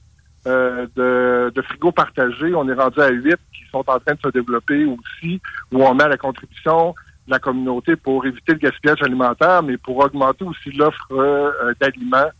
euh, 0.46 0.86
de, 0.96 1.52
de 1.54 1.62
frigo 1.62 1.92
partagé. 1.92 2.54
On 2.54 2.68
est 2.68 2.74
rendu 2.74 3.00
à 3.00 3.08
huit 3.08 3.38
qui 3.52 3.62
sont 3.70 3.84
en 3.86 3.98
train 3.98 4.14
de 4.14 4.20
se 4.22 4.28
développer 4.28 4.84
aussi, 4.84 5.40
où 5.72 5.84
on 5.84 5.94
met 5.94 6.08
la 6.08 6.16
contribution 6.16 6.94
de 7.26 7.30
la 7.30 7.38
communauté 7.38 7.96
pour 7.96 8.26
éviter 8.26 8.52
le 8.52 8.58
gaspillage 8.58 9.02
alimentaire, 9.02 9.62
mais 9.62 9.76
pour 9.76 9.98
augmenter 9.98 10.44
aussi 10.44 10.72
l'offre 10.72 11.12
euh, 11.12 11.72
d'aliments 11.80 12.30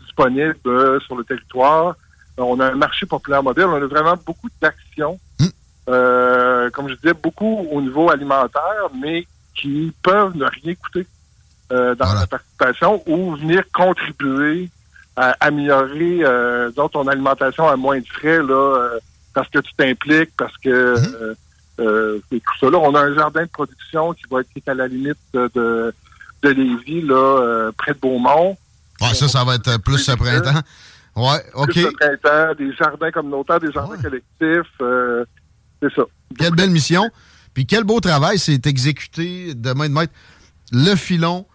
disponibles 0.00 0.56
euh, 0.66 1.00
sur 1.00 1.16
le 1.16 1.24
territoire. 1.24 1.96
On 2.38 2.60
a 2.60 2.66
un 2.66 2.74
marché 2.74 3.06
populaire 3.06 3.42
modèle. 3.42 3.66
On 3.66 3.76
a 3.76 3.86
vraiment 3.86 4.16
beaucoup 4.26 4.48
d'actions, 4.60 5.18
Mm. 5.40 5.46
euh, 5.88 6.70
comme 6.70 6.88
je 6.88 6.94
disais, 6.94 7.14
beaucoup 7.14 7.66
au 7.70 7.80
niveau 7.80 8.10
alimentaire, 8.10 8.88
mais 9.00 9.26
qui 9.54 9.92
peuvent 10.02 10.36
ne 10.36 10.44
rien 10.44 10.74
coûter 10.74 11.06
euh, 11.72 11.94
dans 11.94 12.04
Voilà. 12.04 12.20
la 12.20 12.26
participation 12.26 13.02
ou 13.06 13.34
venir 13.36 13.62
contribuer 13.74 14.68
à 15.16 15.34
améliorer 15.40 16.18
euh, 16.22 16.70
ton 16.92 17.08
alimentation 17.08 17.66
à 17.68 17.76
moins 17.76 17.98
de 17.98 18.06
frais 18.06 18.38
là, 18.38 18.52
euh, 18.78 18.98
parce 19.32 19.48
que 19.48 19.58
tu 19.60 19.72
t'impliques, 19.76 20.30
parce 20.36 20.56
que 20.58 20.68
euh, 20.68 21.34
euh, 21.80 22.18
et 22.32 22.40
tout 22.40 22.52
ça. 22.60 22.70
Là, 22.70 22.78
on 22.78 22.94
a 22.94 23.00
un 23.00 23.14
jardin 23.14 23.42
de 23.42 23.48
production 23.48 24.12
qui 24.14 24.22
va 24.30 24.40
être 24.40 24.68
à 24.68 24.74
la 24.74 24.86
limite 24.88 25.16
de, 25.34 25.50
de, 25.54 25.94
de 26.42 26.48
Lévis, 26.50 27.02
là, 27.02 27.14
euh, 27.14 27.72
près 27.76 27.92
de 27.94 27.98
Beaumont. 27.98 28.56
Ouais, 29.00 29.12
ça, 29.14 29.28
ça 29.28 29.44
va 29.44 29.54
être 29.56 29.78
plus 29.82 29.98
ce 29.98 30.12
printemps. 30.12 30.60
Ouais, 31.16 31.42
OK. 31.54 31.72
Plus 31.72 31.82
de 31.84 31.88
printemps, 31.90 32.54
des 32.58 32.72
jardins 32.74 33.10
communautaires, 33.10 33.58
des 33.60 33.72
jardins 33.72 33.96
Ouais. 33.96 34.02
collectifs. 34.02 34.72
euh, 34.82 35.24
c'est 35.82 35.92
ça. 35.94 36.02
Quelle 36.38 36.54
belle 36.54 36.70
mission. 36.70 37.08
Puis 37.54 37.66
quel 37.66 37.84
beau 37.84 38.00
travail 38.00 38.38
c'est 38.38 38.66
exécuté 38.66 39.54
de 39.54 39.72
main 39.72 39.88
de 39.88 39.94
maître. 39.94 40.12
Le 40.72 40.94
filon, 40.94 41.46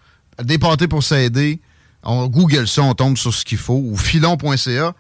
dépâté 0.44 0.88
pour 0.88 1.04
s'aider. 1.04 1.62
On 2.04 2.28
google 2.28 2.68
ça, 2.68 2.82
on 2.82 2.94
tombe 2.96 3.18
sur 3.18 3.32
ce 3.34 3.46
qu'il 3.46 3.60
faut. 3.60 3.76
Ou 3.84 3.96
filon.ca. 3.98 4.94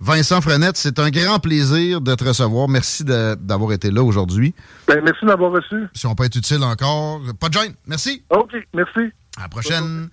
Vincent 0.00 0.40
Frenette, 0.40 0.76
c'est 0.76 1.00
un 1.00 1.10
grand 1.10 1.40
plaisir 1.40 2.00
de 2.00 2.14
te 2.14 2.22
recevoir. 2.24 2.68
Merci 2.68 3.04
d'avoir 3.04 3.72
été 3.72 3.90
là 3.90 4.02
aujourd'hui. 4.02 4.54
Ben, 4.86 5.00
merci 5.02 5.26
d'avoir 5.26 5.50
reçu. 5.50 5.86
Si 5.92 6.06
on 6.06 6.14
peut 6.14 6.24
être 6.24 6.36
utile 6.36 6.62
encore, 6.62 7.20
pas 7.40 7.48
de 7.48 7.54
gêne. 7.54 7.74
Merci. 7.86 8.22
OK, 8.30 8.52
merci. 8.72 9.00
À 9.36 9.42
la 9.42 9.48
prochaine. 9.48 10.08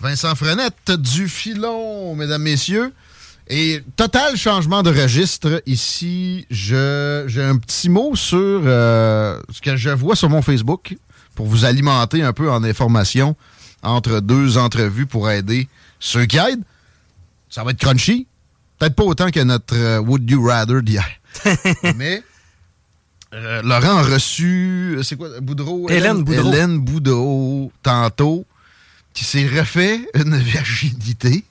Vincent 0.00 0.34
Frenette 0.34 0.90
du 0.92 1.28
filon, 1.28 2.14
mesdames, 2.16 2.42
messieurs. 2.42 2.92
Et 3.48 3.82
total 3.96 4.36
changement 4.36 4.82
de 4.82 4.90
registre. 4.90 5.62
Ici, 5.64 6.46
je 6.50 7.24
j'ai 7.26 7.42
un 7.42 7.56
petit 7.56 7.88
mot 7.88 8.14
sur 8.14 8.38
euh, 8.38 9.40
ce 9.50 9.62
que 9.62 9.74
je 9.76 9.88
vois 9.90 10.16
sur 10.16 10.28
mon 10.28 10.42
Facebook 10.42 10.96
pour 11.34 11.46
vous 11.46 11.64
alimenter 11.64 12.22
un 12.22 12.34
peu 12.34 12.50
en 12.50 12.62
information 12.62 13.36
entre 13.82 14.20
deux 14.20 14.58
entrevues 14.58 15.06
pour 15.06 15.30
aider 15.30 15.66
ceux 15.98 16.26
qui 16.26 16.36
aident. 16.36 16.64
Ça 17.48 17.64
va 17.64 17.70
être 17.70 17.78
crunchy. 17.78 18.26
Peut-être 18.78 18.94
pas 18.94 19.04
autant 19.04 19.30
que 19.30 19.40
notre 19.40 19.74
euh, 19.74 19.98
Would 19.98 20.30
You 20.30 20.46
Rather 20.46 20.82
d'hier. 20.82 21.08
Mais 21.96 22.22
euh, 23.32 23.62
Laurent 23.62 23.96
a 23.96 24.02
reçu, 24.02 24.98
c'est 25.02 25.16
quoi, 25.16 25.40
Boudreau? 25.40 25.88
Hélène 25.88 26.22
Boudreau. 26.22 26.52
Hélène 26.52 26.78
Boudreau, 26.78 27.72
tantôt, 27.82 28.44
qui 29.18 29.24
s'est 29.24 29.46
refait 29.48 30.00
une 30.14 30.36
virginité. 30.54 31.44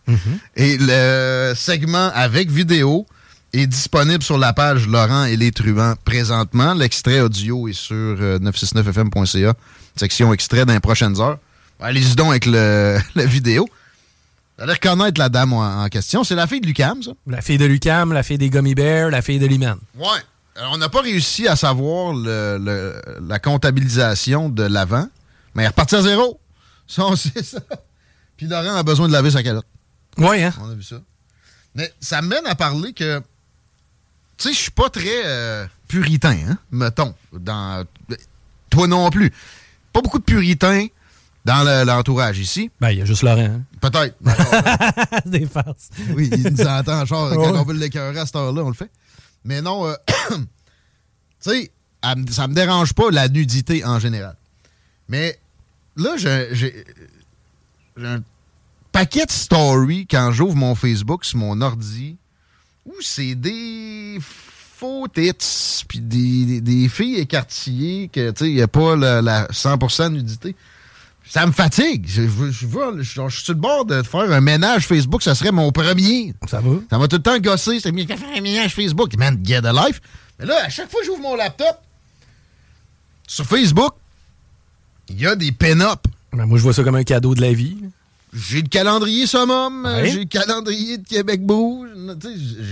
Et 0.56 0.78
le 0.80 1.54
segment 1.54 2.10
avec 2.14 2.50
vidéo 2.50 3.06
est 3.52 3.68
disponible 3.68 4.24
sur 4.24 4.38
la 4.38 4.54
page 4.54 4.88
Laurent 4.88 5.26
et 5.26 5.36
les 5.36 5.52
truands 5.52 5.96
présentement. 6.06 6.74
L'extrait 6.74 7.20
audio 7.20 7.68
est 7.68 7.74
sur 7.74 7.96
euh, 7.96 8.40
969fm.ca, 8.40 9.54
section 9.98 10.32
extrait 10.34 10.66
dans 10.66 10.74
les 10.74 10.80
prochaines 10.80 11.20
heures. 11.20 11.40
Allez-y 11.82 12.16
donc 12.16 12.30
avec 12.30 12.46
le, 12.46 12.98
la 13.16 13.26
vidéo. 13.26 13.68
Vous 14.58 14.64
allez 14.64 14.74
reconnaître 14.74 15.20
la 15.20 15.28
dame 15.30 15.52
en, 15.54 15.84
en 15.84 15.88
question. 15.90 16.24
C'est 16.24 16.36
la 16.36 16.48
fille 16.48 16.62
de 16.62 16.68
Lucam, 16.68 17.04
ça? 17.04 17.12
La 17.28 17.42
fille 17.42 17.58
de 17.58 17.66
Lucam, 17.66 18.14
la 18.14 18.24
fille 18.24 18.38
des 18.38 18.50
Gummy 18.50 18.76
Bears, 18.76 19.10
la 19.10 19.22
fille 19.22 19.40
de 19.40 19.46
Liman. 19.46 19.78
Ouais. 19.98 20.08
Alors, 20.56 20.72
on 20.74 20.78
n'a 20.78 20.90
pas 20.90 21.02
réussi 21.02 21.48
à 21.50 21.56
savoir 21.58 22.14
le- 22.14 22.58
le- 22.60 22.96
la 23.28 23.40
comptabilisation 23.40 24.48
de 24.50 24.64
l'avant, 24.64 25.08
mais 25.54 25.64
elle 25.64 25.66
est 25.66 25.70
repartie 25.70 25.96
à 25.96 26.02
zéro. 26.02 26.40
Ça, 26.88 27.06
on 27.06 27.16
sait 27.16 27.44
ça. 27.44 27.60
Puis 28.38 28.48
Laurent 28.48 28.76
a 28.76 28.84
besoin 28.84 29.08
de 29.08 29.14
laver 29.14 29.32
sa 29.32 29.44
calotte. 29.44 29.66
Ouais, 30.18 30.44
hein? 30.44 30.54
On 30.62 30.70
a 30.70 30.76
vu 30.76 30.84
ça. 30.84 31.02
Mais 31.76 31.94
ça 32.00 32.22
mène 32.22 32.46
à 32.46 32.56
parler 32.56 32.94
que, 32.94 33.20
tu 34.38 34.48
sais, 34.48 34.54
je 34.54 34.58
suis 34.58 34.72
pas 34.72 34.90
très 34.90 35.26
euh, 35.26 35.66
puritain, 35.88 36.38
hein, 36.50 36.58
mettons. 36.72 37.14
Dans, 37.34 37.86
toi 38.70 38.88
non 38.88 39.10
plus. 39.10 39.32
Pas 39.94 40.02
beaucoup 40.02 40.20
de 40.20 40.24
puritains 40.24 40.88
dans 41.46 41.86
l'entourage 41.86 42.40
ici. 42.40 42.70
Ben, 42.80 42.90
il 42.92 43.00
y 43.00 43.02
a 43.02 43.06
juste 43.06 43.24
Laurent. 43.24 43.42
Hein. 43.42 43.62
Peut-être. 43.80 44.16
Des 45.26 45.46
farces. 45.46 45.90
Oui, 46.16 46.30
il 46.32 46.44
nous 46.52 46.68
entend, 46.68 47.06
genre, 47.06 47.32
quand 47.32 47.56
on 47.56 47.64
veut 47.64 47.76
l'écœurer 47.76 48.20
à 48.20 48.26
cette 48.26 48.36
heure-là, 48.36 48.64
on 48.64 48.70
le 48.70 48.76
fait. 48.76 48.92
Mais 49.46 49.62
non, 49.62 49.88
euh, 49.88 49.96
tu 50.30 50.36
sais, 51.40 51.72
ça 52.32 52.48
me 52.48 52.54
dérange 52.54 52.94
pas 52.94 53.10
la 53.12 53.30
nudité 53.30 53.86
en 53.86 54.00
général. 54.00 54.36
Mais 55.08 55.40
là, 55.98 56.16
j'ai 56.18 56.86
un 58.02 58.22
paquet 58.92 59.26
de 59.26 59.32
stories 59.32 60.08
quand 60.08 60.32
j'ouvre 60.32 60.56
mon 60.56 60.76
Facebook 60.76 61.26
sur 61.26 61.40
mon 61.40 61.62
ordi 61.62 62.18
où 62.86 62.94
c'est 63.02 63.36
des 63.36 64.20
faux 64.22 65.08
tits 65.08 65.84
puis 65.88 66.00
des, 66.00 66.62
des, 66.62 66.88
filles 66.88 67.18
écartillées 67.18 68.10
que, 68.10 68.32
tu 68.32 68.46
sais, 68.46 68.50
il 68.50 68.56
n'y 68.56 68.62
a 68.62 68.68
pas 68.68 68.96
la, 68.96 69.48
100% 69.48 70.12
nudité. 70.12 70.56
Ça 71.30 71.46
me 71.46 71.52
fatigue. 71.52 72.06
Je, 72.08 72.22
je, 72.24 72.52
je, 72.52 73.30
suis 73.30 73.44
sur 73.44 73.54
le 73.54 73.60
bord 73.60 73.84
de 73.84 74.02
faire 74.02 74.32
un 74.32 74.40
ménage 74.40 74.88
Facebook. 74.88 75.22
Ça 75.22 75.36
serait 75.36 75.52
mon 75.52 75.72
premier. 75.74 76.34
Ça 76.48 76.62
va? 76.62 76.78
Ça 76.90 76.98
m'a 76.98 77.10
tout 77.10 77.18
le 77.18 77.22
temps 77.22 77.38
gossé. 77.40 77.82
C'est 77.82 77.92
mieux 77.92 78.06
faire 78.06 78.18
un 78.34 78.40
ménage 78.40 78.74
Facebook. 78.74 79.14
Man, 79.18 79.38
get 79.44 79.66
a 79.66 79.74
life. 79.74 80.00
Mais 80.40 80.46
là, 80.46 80.56
à 80.64 80.70
chaque 80.70 80.90
fois 80.90 81.02
que 81.02 81.06
j'ouvre 81.06 81.22
mon 81.22 81.36
laptop, 81.36 81.82
sur 83.28 83.46
Facebook, 83.46 83.94
il 85.10 85.22
y 85.22 85.28
a 85.28 85.36
des 85.36 85.52
pin-up. 85.52 86.00
Ben, 86.34 86.46
moi, 86.46 86.58
je 86.58 86.64
vois 86.64 86.74
ça 86.74 86.84
comme 86.84 86.96
un 86.96 87.04
cadeau 87.04 87.36
de 87.36 87.42
la 87.42 87.54
vie. 87.54 87.78
J'ai 88.34 88.62
le 88.62 88.68
calendrier 88.68 89.26
Summum, 89.26 89.88
j'ai 90.04 90.20
le 90.20 90.26
calendrier 90.26 90.98
de 90.98 91.08
Québec 91.08 91.46
Bouge. 91.46 91.90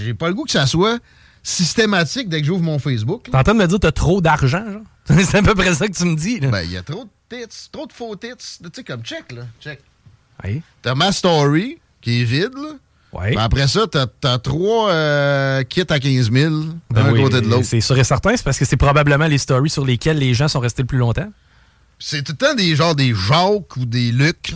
J'ai 0.04 0.14
pas 0.14 0.28
le 0.28 0.34
goût 0.34 0.44
que 0.44 0.52
ça 0.52 0.68
soit 0.68 1.00
systématique 1.42 2.28
dès 2.28 2.42
que 2.42 2.48
j'ouvre 2.48 2.64
mon 2.64 2.80
Facebook. 2.80 3.24
T'es 3.32 3.38
en 3.38 3.44
train 3.44 3.54
de 3.54 3.60
me 3.60 3.68
dire 3.68 3.78
que 3.78 3.82
t'as 3.82 3.92
trop 3.92 4.20
d'argent, 4.20 4.64
genre? 4.66 4.82
C'est 5.26 5.38
à 5.38 5.42
peu 5.42 5.56
près 5.56 5.74
ça 5.74 5.88
que 5.88 5.94
tu 5.94 6.06
me 6.06 6.16
dis, 6.16 6.40
Ben, 6.40 6.64
il 6.64 6.72
y 6.72 6.78
a 6.78 6.82
trop 6.82 7.06
de 7.06 7.10
tits, 7.30 7.70
trop 7.72 7.86
de 7.88 7.94
faux 7.94 8.16
tits. 8.16 8.30
Tu 8.36 8.70
sais, 8.74 8.84
comme 8.84 9.04
check, 9.04 9.32
là. 9.32 9.44
Check. 9.62 9.80
Oui. 10.44 10.62
T'as 10.82 10.96
ma 10.96 11.12
story, 11.12 11.78
qui 12.02 12.22
est 12.22 12.26
vide, 12.26 12.56
là. 12.56 12.72
Oui. 13.14 13.34
Ben 13.34 13.44
après 13.44 13.68
ça, 13.68 13.86
t'as 13.88 14.08
as 14.24 14.40
trois 14.40 14.92
euh, 14.92 15.64
kits 15.64 15.86
à 15.88 16.00
15 16.00 16.32
000 16.32 16.54
d'un 16.92 17.14
ben 17.14 17.16
côté 17.16 17.40
de 17.40 17.48
l'autre. 17.48 17.64
C'est 17.64 17.80
sûr 17.80 17.98
et 17.98 18.04
certain, 18.04 18.36
c'est 18.36 18.44
parce 18.44 18.60
que 18.60 18.66
c'est 18.66 18.76
probablement 18.76 19.28
les 19.28 19.38
stories 19.38 19.70
sur 19.70 19.86
lesquelles 19.86 20.18
les 20.18 20.34
gens 20.34 20.50
sont 20.50 20.60
restés 20.60 20.82
le 20.82 20.88
plus 20.88 20.98
longtemps. 20.98 21.32
C'est 22.08 22.22
tout 22.22 22.34
le 22.34 22.38
temps 22.38 22.54
des 22.54 22.76
genres 22.76 22.94
des 22.94 23.16
Jacques 23.16 23.78
ou 23.78 23.86
des 23.88 24.12
Luc. 24.12 24.54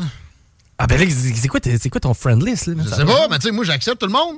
Ah 0.77 0.85
ben 0.85 0.99
là, 0.99 1.05
c'est 1.09 1.47
quoi, 1.47 1.59
quoi, 1.59 1.99
ton 1.99 2.13
friend 2.13 2.45
list? 2.45 2.67
Là, 2.67 2.75
je 2.77 2.89
sais 2.89 3.05
pas, 3.05 3.27
mais 3.27 3.39
tu 3.39 3.47
sais, 3.47 3.51
moi 3.51 3.65
j'accepte 3.65 3.99
tout 3.99 4.05
le 4.05 4.11
monde. 4.11 4.35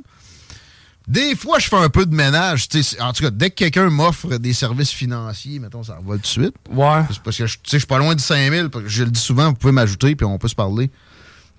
Des 1.10 1.36
fois, 1.36 1.60
je 1.60 1.68
fais 1.68 1.76
un 1.76 1.90
peu 1.90 2.06
de 2.06 2.16
ménage. 2.16 2.70
En 3.02 3.12
tout 3.12 3.24
cas, 3.24 3.30
dès 3.30 3.50
que 3.50 3.56
quelqu'un 3.56 3.90
m'offre 3.90 4.38
des 4.38 4.54
services 4.54 4.92
financiers, 4.92 5.60
mettons, 5.60 5.84
ça 5.84 6.00
va 6.02 6.16
tout 6.16 6.22
de 6.22 6.26
suite. 6.26 6.56
Ouais. 6.70 7.02
Parce 7.22 7.38
que 7.38 7.48
je 7.48 7.58
suis 7.66 7.80
pas 7.86 7.98
loin 7.98 8.16
de 8.16 8.22
5000. 8.22 8.70
Je 8.86 9.04
le 9.04 9.12
dis 9.12 9.20
souvent, 9.20 9.50
vous 9.50 9.56
pouvez 9.56 9.74
m'ajouter, 9.74 10.16
puis 10.16 10.26
on 10.26 10.38
peut 10.38 10.48
se 10.48 10.56
parler 10.56 10.90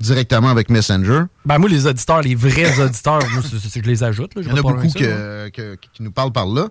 directement 0.01 0.49
avec 0.49 0.71
Messenger. 0.71 1.25
Ben 1.45 1.59
moi, 1.59 1.69
les 1.69 1.87
auditeurs, 1.87 2.23
les 2.23 2.35
vrais 2.35 2.81
auditeurs, 2.83 3.21
c'est 3.61 3.81
que 3.81 3.85
je 3.85 3.91
les 3.91 4.03
ajoute. 4.03 4.33
Il 4.37 4.49
y 4.49 4.51
en 4.51 4.57
a 4.57 4.63
beaucoup 4.63 4.87
qui 4.87 6.03
nous 6.03 6.13
parlent 6.13 6.33
par 6.33 6.47
là. 6.47 6.69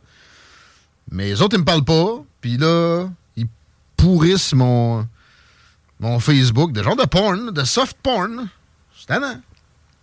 Mais 1.12 1.26
les 1.26 1.42
autres, 1.44 1.56
ils 1.56 1.60
me 1.60 1.66
parlent 1.66 1.86
pas. 1.86 2.24
Puis 2.42 2.58
là, 2.58 3.08
pourrissent 4.02 4.54
mon, 4.54 5.08
mon 6.00 6.20
Facebook. 6.20 6.74
Des 6.74 6.84
genres 6.84 6.96
de 6.96 7.06
porn, 7.06 7.52
de 7.52 7.64
soft 7.64 7.96
porn. 8.02 8.50
C'est 8.98 9.08
tannant. 9.08 9.40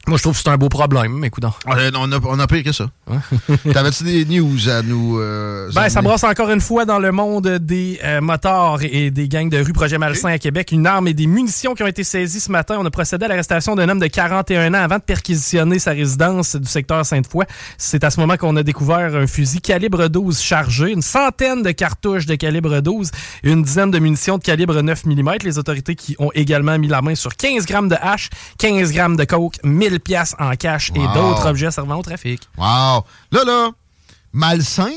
Moi, 0.07 0.17
je 0.17 0.23
trouve 0.23 0.35
que 0.35 0.43
c'est 0.43 0.49
un 0.49 0.57
beau 0.57 0.71
problème, 0.71 1.19
mais 1.19 1.27
écoute. 1.27 1.45
On 1.67 2.13
a, 2.13 2.19
on 2.25 2.39
a 2.39 2.47
pire 2.47 2.65
que 2.65 2.73
ça. 2.73 2.87
T'avais-tu 3.73 4.05
des 4.05 4.25
news 4.25 4.69
à 4.71 4.83
nous. 4.83 5.19
Euh, 5.21 5.71
ben, 5.75 5.91
ça 5.91 6.01
brasse 6.01 6.25
encore 6.25 6.51
une 6.51 6.63
fois 6.63 6.87
dans 6.87 6.99
le 6.99 7.13
monde 7.13 7.47
des 7.47 8.01
euh, 8.03 8.23
motards 8.23 8.83
et 8.83 9.11
des 9.11 9.29
gangs 9.29 9.51
de 9.51 9.59
rue 9.59 9.75
Projet 9.75 9.99
Malsain 9.99 10.31
à 10.31 10.39
Québec. 10.39 10.73
Une 10.73 10.87
arme 10.87 11.09
et 11.09 11.13
des 11.15 11.27
munitions 11.27 11.75
qui 11.75 11.83
ont 11.83 11.87
été 11.87 12.05
saisies 12.05 12.41
ce 12.41 12.51
matin. 12.51 12.77
On 12.79 12.87
a 12.87 12.91
procédé 12.91 13.27
à 13.27 13.29
l'arrestation 13.29 13.77
d'un 13.77 13.87
homme 13.91 13.99
de 13.99 14.07
41 14.07 14.73
ans 14.73 14.83
avant 14.83 14.97
de 14.97 15.03
perquisitionner 15.03 15.79
sa 15.79 15.91
résidence 15.91 16.57
du 16.57 16.69
secteur 16.69 17.05
Sainte-Foy. 17.05 17.45
C'est 17.77 18.03
à 18.03 18.09
ce 18.11 18.19
moment 18.19 18.39
qu'on 18.39 18.57
a 18.57 18.63
découvert 18.63 19.15
un 19.15 19.27
fusil 19.27 19.61
calibre 19.61 20.09
12 20.09 20.41
chargé, 20.41 20.91
une 20.91 21.03
centaine 21.03 21.63
de 21.63 21.71
cartouches 21.71 22.25
de 22.25 22.35
calibre 22.35 22.81
12 22.81 23.11
et 23.43 23.51
une 23.51 23.63
dizaine 23.63 23.91
de 23.91 23.99
munitions 23.99 24.39
de 24.39 24.43
calibre 24.43 24.81
9 24.81 25.05
mm. 25.05 25.31
Les 25.45 25.59
autorités 25.59 25.95
qui 25.95 26.17
ont 26.19 26.31
également 26.35 26.79
mis 26.79 26.89
la 26.89 27.03
main 27.03 27.15
sur 27.15 27.37
15 27.37 27.67
grammes 27.67 27.91
de 27.91 27.97
hache, 28.01 28.31
15 28.59 28.93
grammes 28.93 29.17
de 29.17 29.25
coke, 29.25 29.57
1000 29.65 29.98
pièces 29.99 30.35
en 30.39 30.55
cash 30.57 30.91
et 30.95 31.07
d'autres 31.15 31.47
objets 31.47 31.71
servant 31.71 31.97
au 31.97 32.03
trafic. 32.03 32.43
Wow! 32.57 33.05
Là, 33.33 33.45
là, 33.45 33.71
malsain, 34.33 34.91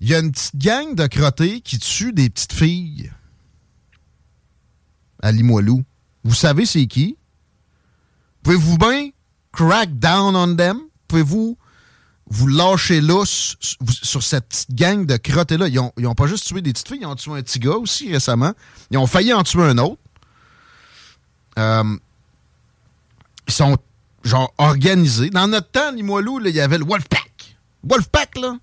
il 0.00 0.08
y 0.08 0.14
a 0.14 0.18
une 0.18 0.32
petite 0.32 0.56
gang 0.56 0.94
de 0.94 1.06
crottés 1.06 1.60
qui 1.60 1.78
tue 1.78 2.12
des 2.12 2.28
petites 2.30 2.52
filles 2.52 3.10
à 5.22 5.32
Limoilou. 5.32 5.82
Vous 6.24 6.34
savez 6.34 6.66
c'est 6.66 6.86
qui? 6.86 7.16
Pouvez-vous 8.42 8.76
bien 8.76 9.10
crack 9.52 9.98
down 9.98 10.36
on 10.36 10.54
them? 10.56 10.78
Pouvez-vous 11.08 11.56
vous 12.26 12.46
lâcher 12.46 13.00
là 13.00 13.24
sur 13.24 14.22
cette 14.22 14.48
petite 14.48 14.74
gang 14.74 15.06
de 15.06 15.16
crottés-là? 15.16 15.68
Ils 15.68 16.06
ont, 16.06 16.14
pas 16.14 16.26
juste 16.26 16.46
tué 16.46 16.60
des 16.60 16.72
petites 16.72 16.88
filles, 16.88 17.00
ils 17.02 17.06
ont 17.06 17.14
tué 17.14 17.32
un 17.32 17.42
petit 17.42 17.58
gars 17.58 17.76
aussi 17.76 18.12
récemment. 18.12 18.52
Ils 18.90 18.98
ont 18.98 19.06
failli 19.06 19.32
en 19.32 19.42
tuer 19.42 19.62
un 19.62 19.78
autre. 19.78 20.00
Euh, 21.58 21.96
ils 23.46 23.52
sont 23.52 23.76
genre 24.24 24.52
organisés. 24.58 25.30
Dans 25.30 25.48
notre 25.48 25.70
temps, 25.70 25.92
Limoilou, 25.92 26.40
il 26.44 26.54
y 26.54 26.60
avait 26.60 26.78
le 26.78 26.84
Wolfpack. 26.84 27.56
Wolfpack, 27.82 28.38
là, 28.38 28.56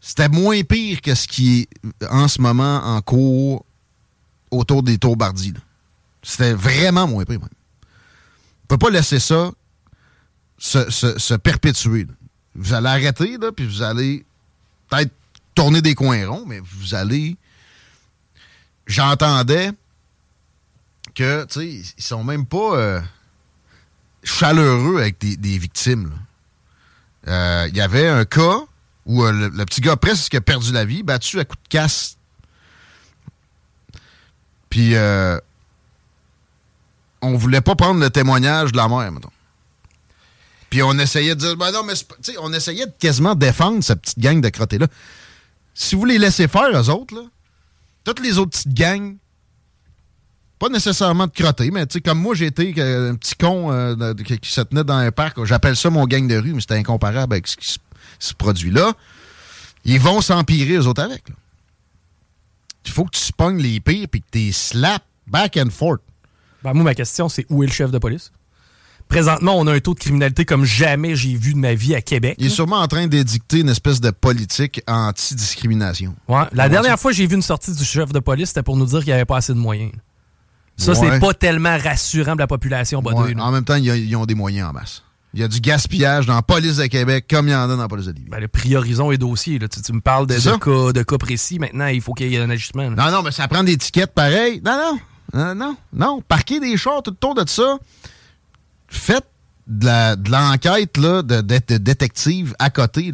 c'était 0.00 0.28
moins 0.28 0.62
pire 0.62 1.00
que 1.00 1.14
ce 1.14 1.28
qui 1.28 1.60
est 1.60 2.06
en 2.10 2.28
ce 2.28 2.40
moment 2.40 2.78
en 2.84 3.00
cours 3.02 3.64
autour 4.50 4.82
des 4.82 4.98
tours 4.98 5.16
Bardi. 5.16 5.54
C'était 6.22 6.54
vraiment 6.54 7.06
moins 7.06 7.24
pire, 7.24 7.40
même. 7.40 7.48
On 8.64 8.66
peut 8.66 8.78
pas 8.78 8.90
laisser 8.90 9.20
ça 9.20 9.50
se, 10.58 11.34
perpétuer. 11.36 12.06
Vous 12.54 12.72
allez 12.74 12.88
arrêter, 12.88 13.36
là, 13.38 13.52
puis 13.52 13.66
vous 13.66 13.82
allez 13.82 14.24
peut-être 14.88 15.12
tourner 15.54 15.82
des 15.82 15.94
coins 15.94 16.26
ronds, 16.28 16.44
mais 16.46 16.60
vous 16.60 16.94
allez... 16.94 17.36
J'entendais 18.86 19.70
que, 21.14 21.44
tu 21.44 21.54
sais, 21.54 21.92
ils 21.96 22.02
sont 22.02 22.24
même 22.24 22.46
pas... 22.46 22.76
Euh, 22.76 23.00
chaleureux 24.22 24.98
avec 25.00 25.18
des, 25.18 25.58
victimes. 25.58 26.12
Euh, 27.28 27.66
il 27.68 27.76
y 27.76 27.80
avait 27.80 28.08
un 28.08 28.24
cas 28.24 28.60
où 29.06 29.24
euh, 29.24 29.50
le, 29.52 29.64
petit 29.64 29.80
gars 29.80 29.96
presque 29.96 30.34
a 30.34 30.40
perdu 30.40 30.72
la 30.72 30.84
vie, 30.84 31.02
battu 31.02 31.40
à 31.40 31.44
coup 31.44 31.56
de 31.56 31.68
casse. 31.68 32.16
Puis 34.70 34.94
euh, 34.94 35.38
on 37.20 37.36
voulait 37.36 37.60
pas 37.60 37.74
prendre 37.74 38.00
le 38.00 38.10
témoignage 38.10 38.72
de 38.72 38.76
la 38.76 38.88
mère, 38.88 39.10
mettons. 39.12 39.30
Puis 40.70 40.82
on 40.82 40.98
essayait 40.98 41.34
de 41.34 41.40
dire, 41.40 41.56
ben 41.56 41.70
non, 41.70 41.82
mais 41.82 41.92
on 42.40 42.52
essayait 42.52 42.86
de 42.86 42.94
quasiment 42.98 43.34
défendre 43.34 43.84
cette 43.84 44.00
petite 44.00 44.18
gang 44.18 44.40
de 44.40 44.48
crottés-là. 44.48 44.86
Si 45.74 45.94
vous 45.94 46.04
les 46.04 46.18
laissez 46.18 46.48
faire, 46.48 46.70
eux 46.72 46.88
autres, 46.88 47.14
là, 47.14 47.22
toutes 48.04 48.20
les 48.20 48.38
autres 48.38 48.52
petites 48.52 48.74
gangs 48.74 49.16
pas 50.62 50.68
nécessairement 50.68 51.26
de 51.26 51.32
crotté, 51.32 51.72
mais 51.72 51.84
tu 51.86 51.94
sais, 51.94 52.00
comme 52.00 52.20
moi, 52.20 52.36
j'ai 52.36 52.46
été 52.46 52.72
un 52.80 53.16
petit 53.16 53.34
con 53.34 53.72
euh, 53.72 54.14
qui, 54.14 54.38
se 54.48 54.60
tenait 54.60 54.84
dans 54.84 54.94
un 54.94 55.10
parc. 55.10 55.44
J'appelle 55.44 55.74
ça 55.74 55.90
mon 55.90 56.06
gang 56.06 56.28
de 56.28 56.36
rue, 56.36 56.52
mais 56.52 56.60
c'était 56.60 56.76
incomparable 56.76 57.32
avec 57.32 57.48
ce 57.48 57.56
qui 57.56 57.68
se, 58.20 58.32
produit 58.34 58.70
là. 58.70 58.92
Ils 59.84 59.98
vont 59.98 60.20
s'empirer, 60.20 60.74
eux 60.74 60.86
autres, 60.86 61.02
avec. 61.02 61.24
Il 62.84 62.92
faut 62.92 63.04
que 63.04 63.10
tu 63.10 63.20
spognes 63.20 63.60
les 63.60 63.80
pires 63.80 64.06
puis 64.08 64.20
que 64.20 64.26
tu 64.30 64.52
slap 64.52 65.02
back 65.26 65.56
and 65.56 65.70
forth. 65.70 66.00
Ben, 66.62 66.74
moi, 66.74 66.84
ma 66.84 66.94
question, 66.94 67.28
c'est 67.28 67.44
où 67.50 67.64
est 67.64 67.66
le 67.66 67.72
chef 67.72 67.90
de 67.90 67.98
police? 67.98 68.30
Présentement, 69.08 69.58
on 69.58 69.66
a 69.66 69.72
un 69.72 69.80
taux 69.80 69.94
de 69.94 69.98
criminalité 69.98 70.44
comme 70.44 70.64
jamais 70.64 71.16
j'ai 71.16 71.34
vu 71.34 71.54
de 71.54 71.58
ma 71.58 71.74
vie 71.74 71.96
à 71.96 72.02
Québec. 72.02 72.36
Il 72.38 72.46
est 72.46 72.50
sûrement 72.50 72.78
en 72.78 72.86
train 72.86 73.08
d'édicter 73.08 73.58
une 73.58 73.68
espèce 73.68 74.00
de 74.00 74.12
politique 74.12 74.80
anti-discrimination. 74.86 76.14
Ouais. 76.28 76.44
La 76.52 76.68
dernière 76.68 77.00
fois 77.00 77.10
que 77.10 77.16
j'ai 77.16 77.26
vu 77.26 77.34
une 77.34 77.42
sortie 77.42 77.72
du 77.72 77.84
chef 77.84 78.12
de 78.12 78.20
police, 78.20 78.50
c'était 78.50 78.62
pour 78.62 78.76
nous 78.76 78.86
dire 78.86 79.00
qu'il 79.00 79.08
n'y 79.08 79.14
avait 79.14 79.24
pas 79.24 79.38
assez 79.38 79.52
de 79.52 79.58
moyens. 79.58 79.90
Ça, 80.82 80.94
c'est 80.94 81.20
pas 81.20 81.34
tellement 81.34 81.76
rassurant 81.78 82.32
pour 82.32 82.40
la 82.40 82.46
population. 82.46 83.02
En 83.04 83.52
même 83.52 83.64
temps, 83.64 83.76
ils 83.76 84.16
ont 84.16 84.26
des 84.26 84.34
moyens 84.34 84.70
en 84.70 84.72
masse. 84.72 85.02
Il 85.34 85.40
y 85.40 85.44
a 85.44 85.48
du 85.48 85.60
gaspillage 85.60 86.26
dans 86.26 86.34
la 86.34 86.42
police 86.42 86.76
de 86.76 86.86
Québec 86.86 87.24
comme 87.28 87.48
il 87.48 87.52
y 87.52 87.54
en 87.54 87.62
a 87.62 87.66
dans 87.66 87.76
la 87.76 87.88
police 87.88 88.04
de 88.04 88.12
Libye. 88.12 88.28
Ben, 88.28 88.46
priorisons 88.48 89.08
les 89.08 89.16
dossiers. 89.16 89.58
Tu, 89.58 89.92
me 89.94 90.00
parles 90.00 90.26
de, 90.26 90.34
cas, 90.34 90.92
de 90.92 91.02
cas 91.02 91.16
précis. 91.18 91.58
Maintenant, 91.58 91.86
il 91.86 92.02
faut 92.02 92.12
qu'il 92.12 92.28
y 92.28 92.36
ait 92.36 92.40
un 92.40 92.50
ajustement. 92.50 92.90
Non, 92.90 93.10
non, 93.10 93.22
mais 93.22 93.30
ça 93.30 93.48
prend 93.48 93.64
des 93.64 93.78
tickets 93.78 94.12
pareils. 94.12 94.60
Non, 94.62 94.76
non. 94.76 94.98
Non, 95.32 95.54
non. 95.54 95.76
Non. 95.94 96.22
Parquez 96.26 96.60
des 96.60 96.76
chars 96.76 97.02
tout 97.02 97.12
autour 97.12 97.34
de 97.34 97.48
ça. 97.48 97.78
Faites 98.88 99.26
de 99.66 100.30
l'enquête 100.30 100.98
de, 100.98 101.22
de, 101.22 101.40
de, 101.40 101.76
détective 101.78 102.54
à 102.58 102.68
côté. 102.68 103.10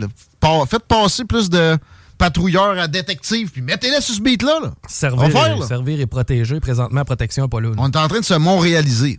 Faites 0.68 0.86
passer 0.88 1.24
plus 1.24 1.48
de 1.48 1.78
patrouilleurs 2.18 2.78
à 2.78 2.88
détective, 2.88 3.50
puis 3.50 3.62
mettez-les 3.62 4.00
sur 4.00 4.14
ce 4.14 4.20
beat-là. 4.20 4.74
Servir, 4.88 5.64
servir 5.64 6.00
et 6.00 6.06
protéger, 6.06 6.60
présentement, 6.60 7.04
protection 7.04 7.48
pas 7.48 7.60
là, 7.60 7.70
On 7.78 7.90
est 7.90 7.96
en 7.96 8.08
train 8.08 8.20
de 8.20 8.24
se 8.24 8.34
montréaliser. 8.34 9.18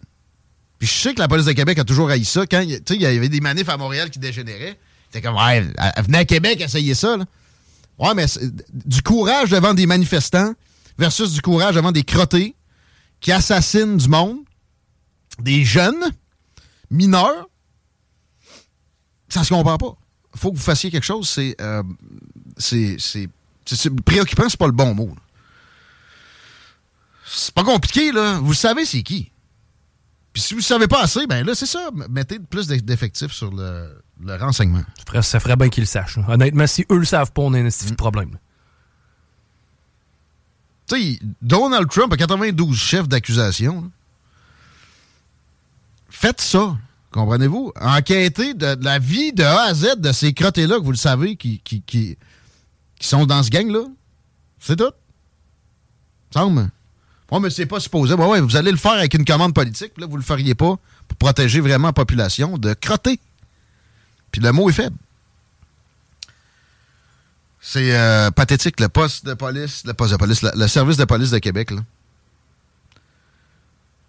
Puis 0.78 0.88
je 0.88 0.94
sais 0.94 1.14
que 1.14 1.20
la 1.20 1.28
police 1.28 1.46
de 1.46 1.54
Québec 1.54 1.80
a 1.80 1.84
toujours 1.84 2.10
haï 2.10 2.24
ça. 2.24 2.46
Quand 2.46 2.62
il 2.62 3.02
y 3.02 3.06
avait 3.06 3.30
des 3.30 3.42
manifs 3.42 3.70
à 3.70 3.78
Montréal 3.78 4.10
qui 4.10 4.20
dégénéraient, 4.20 4.78
c'était 5.12 5.28
comme, 5.28 5.36
ouais, 5.36 5.66
venez 5.98 6.20
à 6.20 6.26
Québec 6.26 6.62
essayer 6.62 6.94
ça. 6.94 7.18
Là. 7.18 7.26
Ouais, 7.98 8.14
mais 8.14 8.26
du 8.72 9.02
courage 9.02 9.50
devant 9.50 9.74
des 9.74 9.86
manifestants 9.86 10.54
versus 10.98 11.34
du 11.34 11.42
courage 11.42 11.76
devant 11.76 11.92
des 11.92 12.04
crottés 12.04 12.56
qui 13.20 13.32
assassinent 13.32 13.98
du 13.98 14.08
monde, 14.08 14.38
des 15.40 15.66
jeunes, 15.66 16.04
mineurs, 16.90 17.50
ça 19.28 19.44
se 19.44 19.54
comprend 19.54 19.78
pas. 19.78 19.98
Faut 20.40 20.52
que 20.52 20.58
vous 20.58 20.64
fassiez 20.64 20.90
quelque 20.90 21.06
chose. 21.06 21.28
C'est 21.30 21.56
euh, 21.62 21.84
c'est 22.58 22.98
préoccupant, 24.04 24.50
c'est 24.50 24.60
pas 24.60 24.68
le 24.68 24.74
bon 24.74 24.94
mot. 24.94 25.16
C'est 27.26 27.54
pas 27.54 27.64
compliqué, 27.64 28.12
là. 28.12 28.40
Vous 28.40 28.54
savez 28.54 28.86
c'est 28.86 29.04
qui. 29.04 29.32
Puis 30.34 30.42
si 30.42 30.54
vous 30.54 30.60
ne 30.60 30.66
savez 30.66 30.88
pas 30.88 31.02
assez, 31.02 31.28
ben 31.28 31.46
là, 31.46 31.56
c'est 31.56 31.66
ça. 31.66 31.90
Mettez 32.10 32.40
plus 32.40 32.68
d'effectifs 32.68 33.32
sur 33.32 33.52
le, 33.52 34.02
renseignement. 34.38 34.84
Ça 35.22 35.40
ferait, 35.40 35.56
bien 35.56 35.70
qu'ils 35.70 35.84
le 35.84 35.88
sachent. 35.88 36.20
Honnêtement, 36.28 36.68
si 36.68 36.86
eux 36.92 36.98
le 36.98 37.06
savent 37.06 37.32
pas, 37.32 37.42
on 37.42 37.54
a 37.54 37.60
un 37.60 37.64
de 37.64 37.96
problème. 37.96 38.38
Tu 40.88 40.96
sais, 40.96 41.20
Donald 41.42 41.90
Trump 41.90 42.14
a 42.14 42.18
92 42.18 42.76
chefs 42.78 43.08
d'accusation. 43.08 43.92
Faites 46.10 46.42
ça. 46.42 46.78
Comprenez-vous? 47.12 47.74
Enquêtez 47.80 48.54
de, 48.54 48.78
la 48.82 49.00
vie 49.00 49.34
de 49.34 49.44
A 49.44 49.64
à 49.64 49.74
Z 49.74 49.96
de 49.98 50.12
ces 50.12 50.34
crottés-là 50.34 50.78
que 50.78 50.84
vous 50.84 50.92
le 50.92 50.98
savez 50.98 51.36
qui, 51.36 52.18
sont 53.00 53.26
dans 53.26 53.42
ce 53.42 53.50
gang-là. 53.50 53.86
C'est 54.60 54.76
tout. 54.76 54.92
Semble. 56.32 56.70
Oh, 57.32 57.40
mais 57.40 57.50
c'est 57.50 57.66
pas 57.66 57.80
supposé. 57.80 58.14
ouais, 58.14 58.42
vous 58.42 58.56
allez 58.56 58.72
le 58.72 58.78
faire 58.78 58.94
avec 58.94 59.14
une 59.14 59.26
commande 59.26 59.54
politique, 59.54 59.94
là, 59.98 60.08
vous 60.08 60.18
le 60.18 60.24
feriez 60.24 60.56
pas 60.56 60.78
pour 61.08 61.18
protéger 61.18 61.60
vraiment 61.60 61.88
la 61.88 61.94
population 61.94 62.58
de 62.58 62.74
crotter. 62.74 63.20
Puis 64.32 64.42
le 64.42 64.52
mot 64.52 64.70
est 64.70 64.74
faible. 64.74 64.96
C'est 67.62 67.96
euh, 67.96 68.32
pathétique, 68.32 68.80
le 68.80 68.90
poste 68.90 69.26
de 69.26 69.34
police, 69.34 69.84
le 69.86 69.94
poste 69.94 70.14
de 70.14 70.18
police, 70.18 70.42
le, 70.42 70.68
service 70.68 70.98
de 70.98 71.06
police 71.06 71.32
de 71.32 71.40
Québec. 71.40 71.72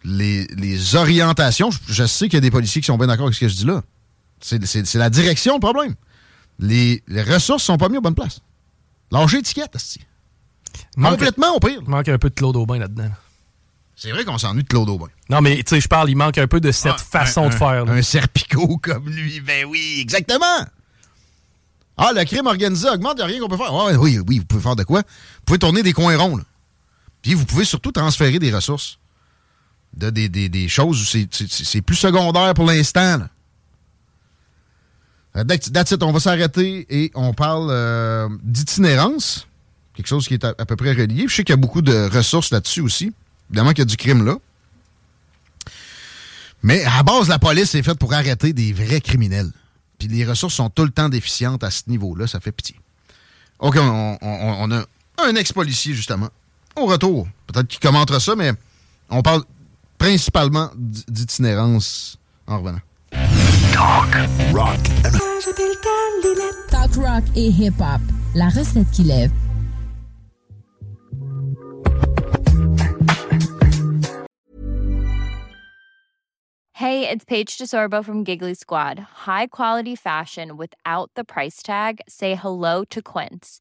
Les, 0.04 0.96
orientations, 0.96 1.70
je, 1.86 2.06
sais 2.06 2.26
qu'il 2.28 2.34
y 2.34 2.38
a 2.38 2.40
des 2.40 2.50
policiers 2.50 2.80
qui 2.80 2.86
sont 2.86 2.96
bien 2.96 3.06
d'accord 3.06 3.26
avec 3.26 3.34
ce 3.34 3.40
que 3.40 3.48
je 3.48 3.56
dis 3.56 3.66
là. 3.66 3.82
C'est 4.40 4.94
la 4.94 5.10
direction 5.10 5.54
le 5.54 5.60
problème. 5.60 5.94
Les, 6.58 7.02
les 7.08 7.22
ressources 7.22 7.62
sont 7.62 7.76
pas 7.76 7.88
mises 7.88 7.98
aux 7.98 8.02
bonnes 8.02 8.14
places. 8.14 8.40
Lâchez 9.10 9.38
étiquette, 9.38 9.76
Complètement 10.94 11.56
au 11.56 11.60
pire. 11.60 11.80
Il 11.82 11.88
manque 11.90 12.08
un 12.08 12.18
peu 12.18 12.30
de 12.30 12.34
Claude 12.34 12.56
Aubin 12.56 12.78
là-dedans. 12.78 13.10
C'est 14.00 14.12
vrai 14.12 14.24
qu'on 14.24 14.38
s'ennuie 14.38 14.62
de 14.62 14.68
Claude 14.68 14.88
Aubin. 14.88 15.08
Non, 15.28 15.42
mais 15.42 15.56
tu 15.56 15.64
sais, 15.66 15.80
je 15.82 15.86
parle, 15.86 16.08
il 16.08 16.16
manque 16.16 16.38
un 16.38 16.46
peu 16.46 16.58
de 16.58 16.72
cette 16.72 16.92
ah, 16.94 16.96
façon 16.98 17.50
de 17.50 17.54
faire. 17.54 17.84
Un 17.86 18.00
serpicot 18.00 18.78
comme 18.82 19.10
lui. 19.10 19.40
Ben 19.40 19.66
oui, 19.66 19.98
exactement. 20.00 20.46
Ah, 21.98 22.12
le 22.14 22.24
crime 22.24 22.46
organisé 22.46 22.88
augmente, 22.88 23.16
il 23.16 23.18
n'y 23.18 23.22
a 23.24 23.26
rien 23.26 23.40
qu'on 23.40 23.48
peut 23.48 23.58
faire. 23.58 23.74
oui, 23.74 24.18
oui, 24.26 24.38
vous 24.38 24.44
pouvez 24.46 24.62
faire 24.62 24.76
de 24.76 24.84
quoi? 24.84 25.00
Vous 25.00 25.42
pouvez 25.44 25.58
tourner 25.58 25.82
des 25.82 25.92
coins 25.92 26.16
ronds. 26.16 26.40
Puis 27.20 27.34
vous 27.34 27.44
pouvez 27.44 27.66
surtout 27.66 27.92
transférer 27.92 28.38
des 28.38 28.50
ressources. 28.50 28.98
De, 29.96 30.09
des, 30.11 30.68
choses 30.68 31.03
où 31.03 31.05
c'est 31.05 31.83
plus 31.83 31.96
secondaire 31.96 32.55
pour 32.55 32.64
l'instant. 32.64 33.20
That's 35.35 35.90
it, 35.90 36.03
on 36.03 36.12
va 36.12 36.20
s'arrêter 36.20 36.87
et 36.88 37.11
on 37.14 37.35
parle 37.35 37.68
euh, 37.70 38.29
d'itinérance 38.42 39.46
quelque 39.94 40.09
chose 40.09 40.26
qui 40.26 40.35
est 40.35 40.44
à, 40.44 40.55
peu 40.55 40.76
près 40.76 40.92
relié. 40.92 41.26
Je 41.29 41.35
sais 41.35 41.44
qu'il 41.44 41.53
y 41.53 41.59
a 41.59 41.61
beaucoup 41.61 41.83
de 41.83 42.09
ressources 42.11 42.50
là-dessus 42.50 42.81
aussi. 42.81 43.12
Évidemment 43.50 43.70
qu'il 43.70 43.81
y 43.81 43.83
a 43.83 43.85
du 43.87 43.96
crime 43.96 44.24
là. 44.24 44.37
Mais 46.62 46.85
à 46.85 47.03
base, 47.03 47.29
la 47.29 47.38
police 47.38 47.74
est 47.74 47.83
faite 47.83 47.98
pour 47.98 48.12
arrêter 48.12 48.53
des 48.53 48.72
vrais 48.72 49.00
criminels. 49.00 49.50
Puis 49.98 50.09
les 50.09 50.24
ressources 50.24 50.55
sont 50.55 50.70
tout 50.70 50.85
le 50.85 50.90
temps 50.90 51.09
déficientes 51.09 51.64
à 51.64 51.70
ce 51.70 51.83
niveau-là. 51.88 52.26
Ça 52.26 52.40
fait 52.40 52.53
pitié. 52.53 52.76
OK, 53.59 53.76
on, 53.79 54.70
a 54.70 54.85
un 55.22 55.35
ex-policier, 55.37 55.94
justement. 55.94 56.29
Au 56.76 56.87
retour. 56.87 57.29
Peut-être 57.46 57.68
qu'il 57.68 57.81
commentera 57.81 58.20
ça, 58.20 58.35
mais 58.37 58.53
on 59.11 59.22
parle 59.22 59.42
principalement 60.00 60.70
d'itinérance 60.74 62.18
en 62.48 62.58
revenant. 62.58 62.80
Talk, 63.72 64.08
rock, 64.52 64.78
Talk, 66.70 66.96
rock 66.96 67.24
et 67.36 67.50
hip-hop. 67.50 68.00
La 68.34 68.48
recette 68.48 68.90
qui 68.92 69.04
lève. 69.04 69.30
Hey, 76.72 77.06
it's 77.06 77.26
Paige 77.26 77.58
DeSorbo 77.58 78.02
from 78.02 78.24
Giggly 78.24 78.54
Squad. 78.54 78.98
High 79.26 79.48
quality 79.48 79.94
fashion 79.94 80.56
without 80.56 81.10
the 81.14 81.24
price 81.24 81.62
tag. 81.62 82.00
Say 82.08 82.34
hello 82.36 82.84
to 82.86 83.02
Quince. 83.02 83.60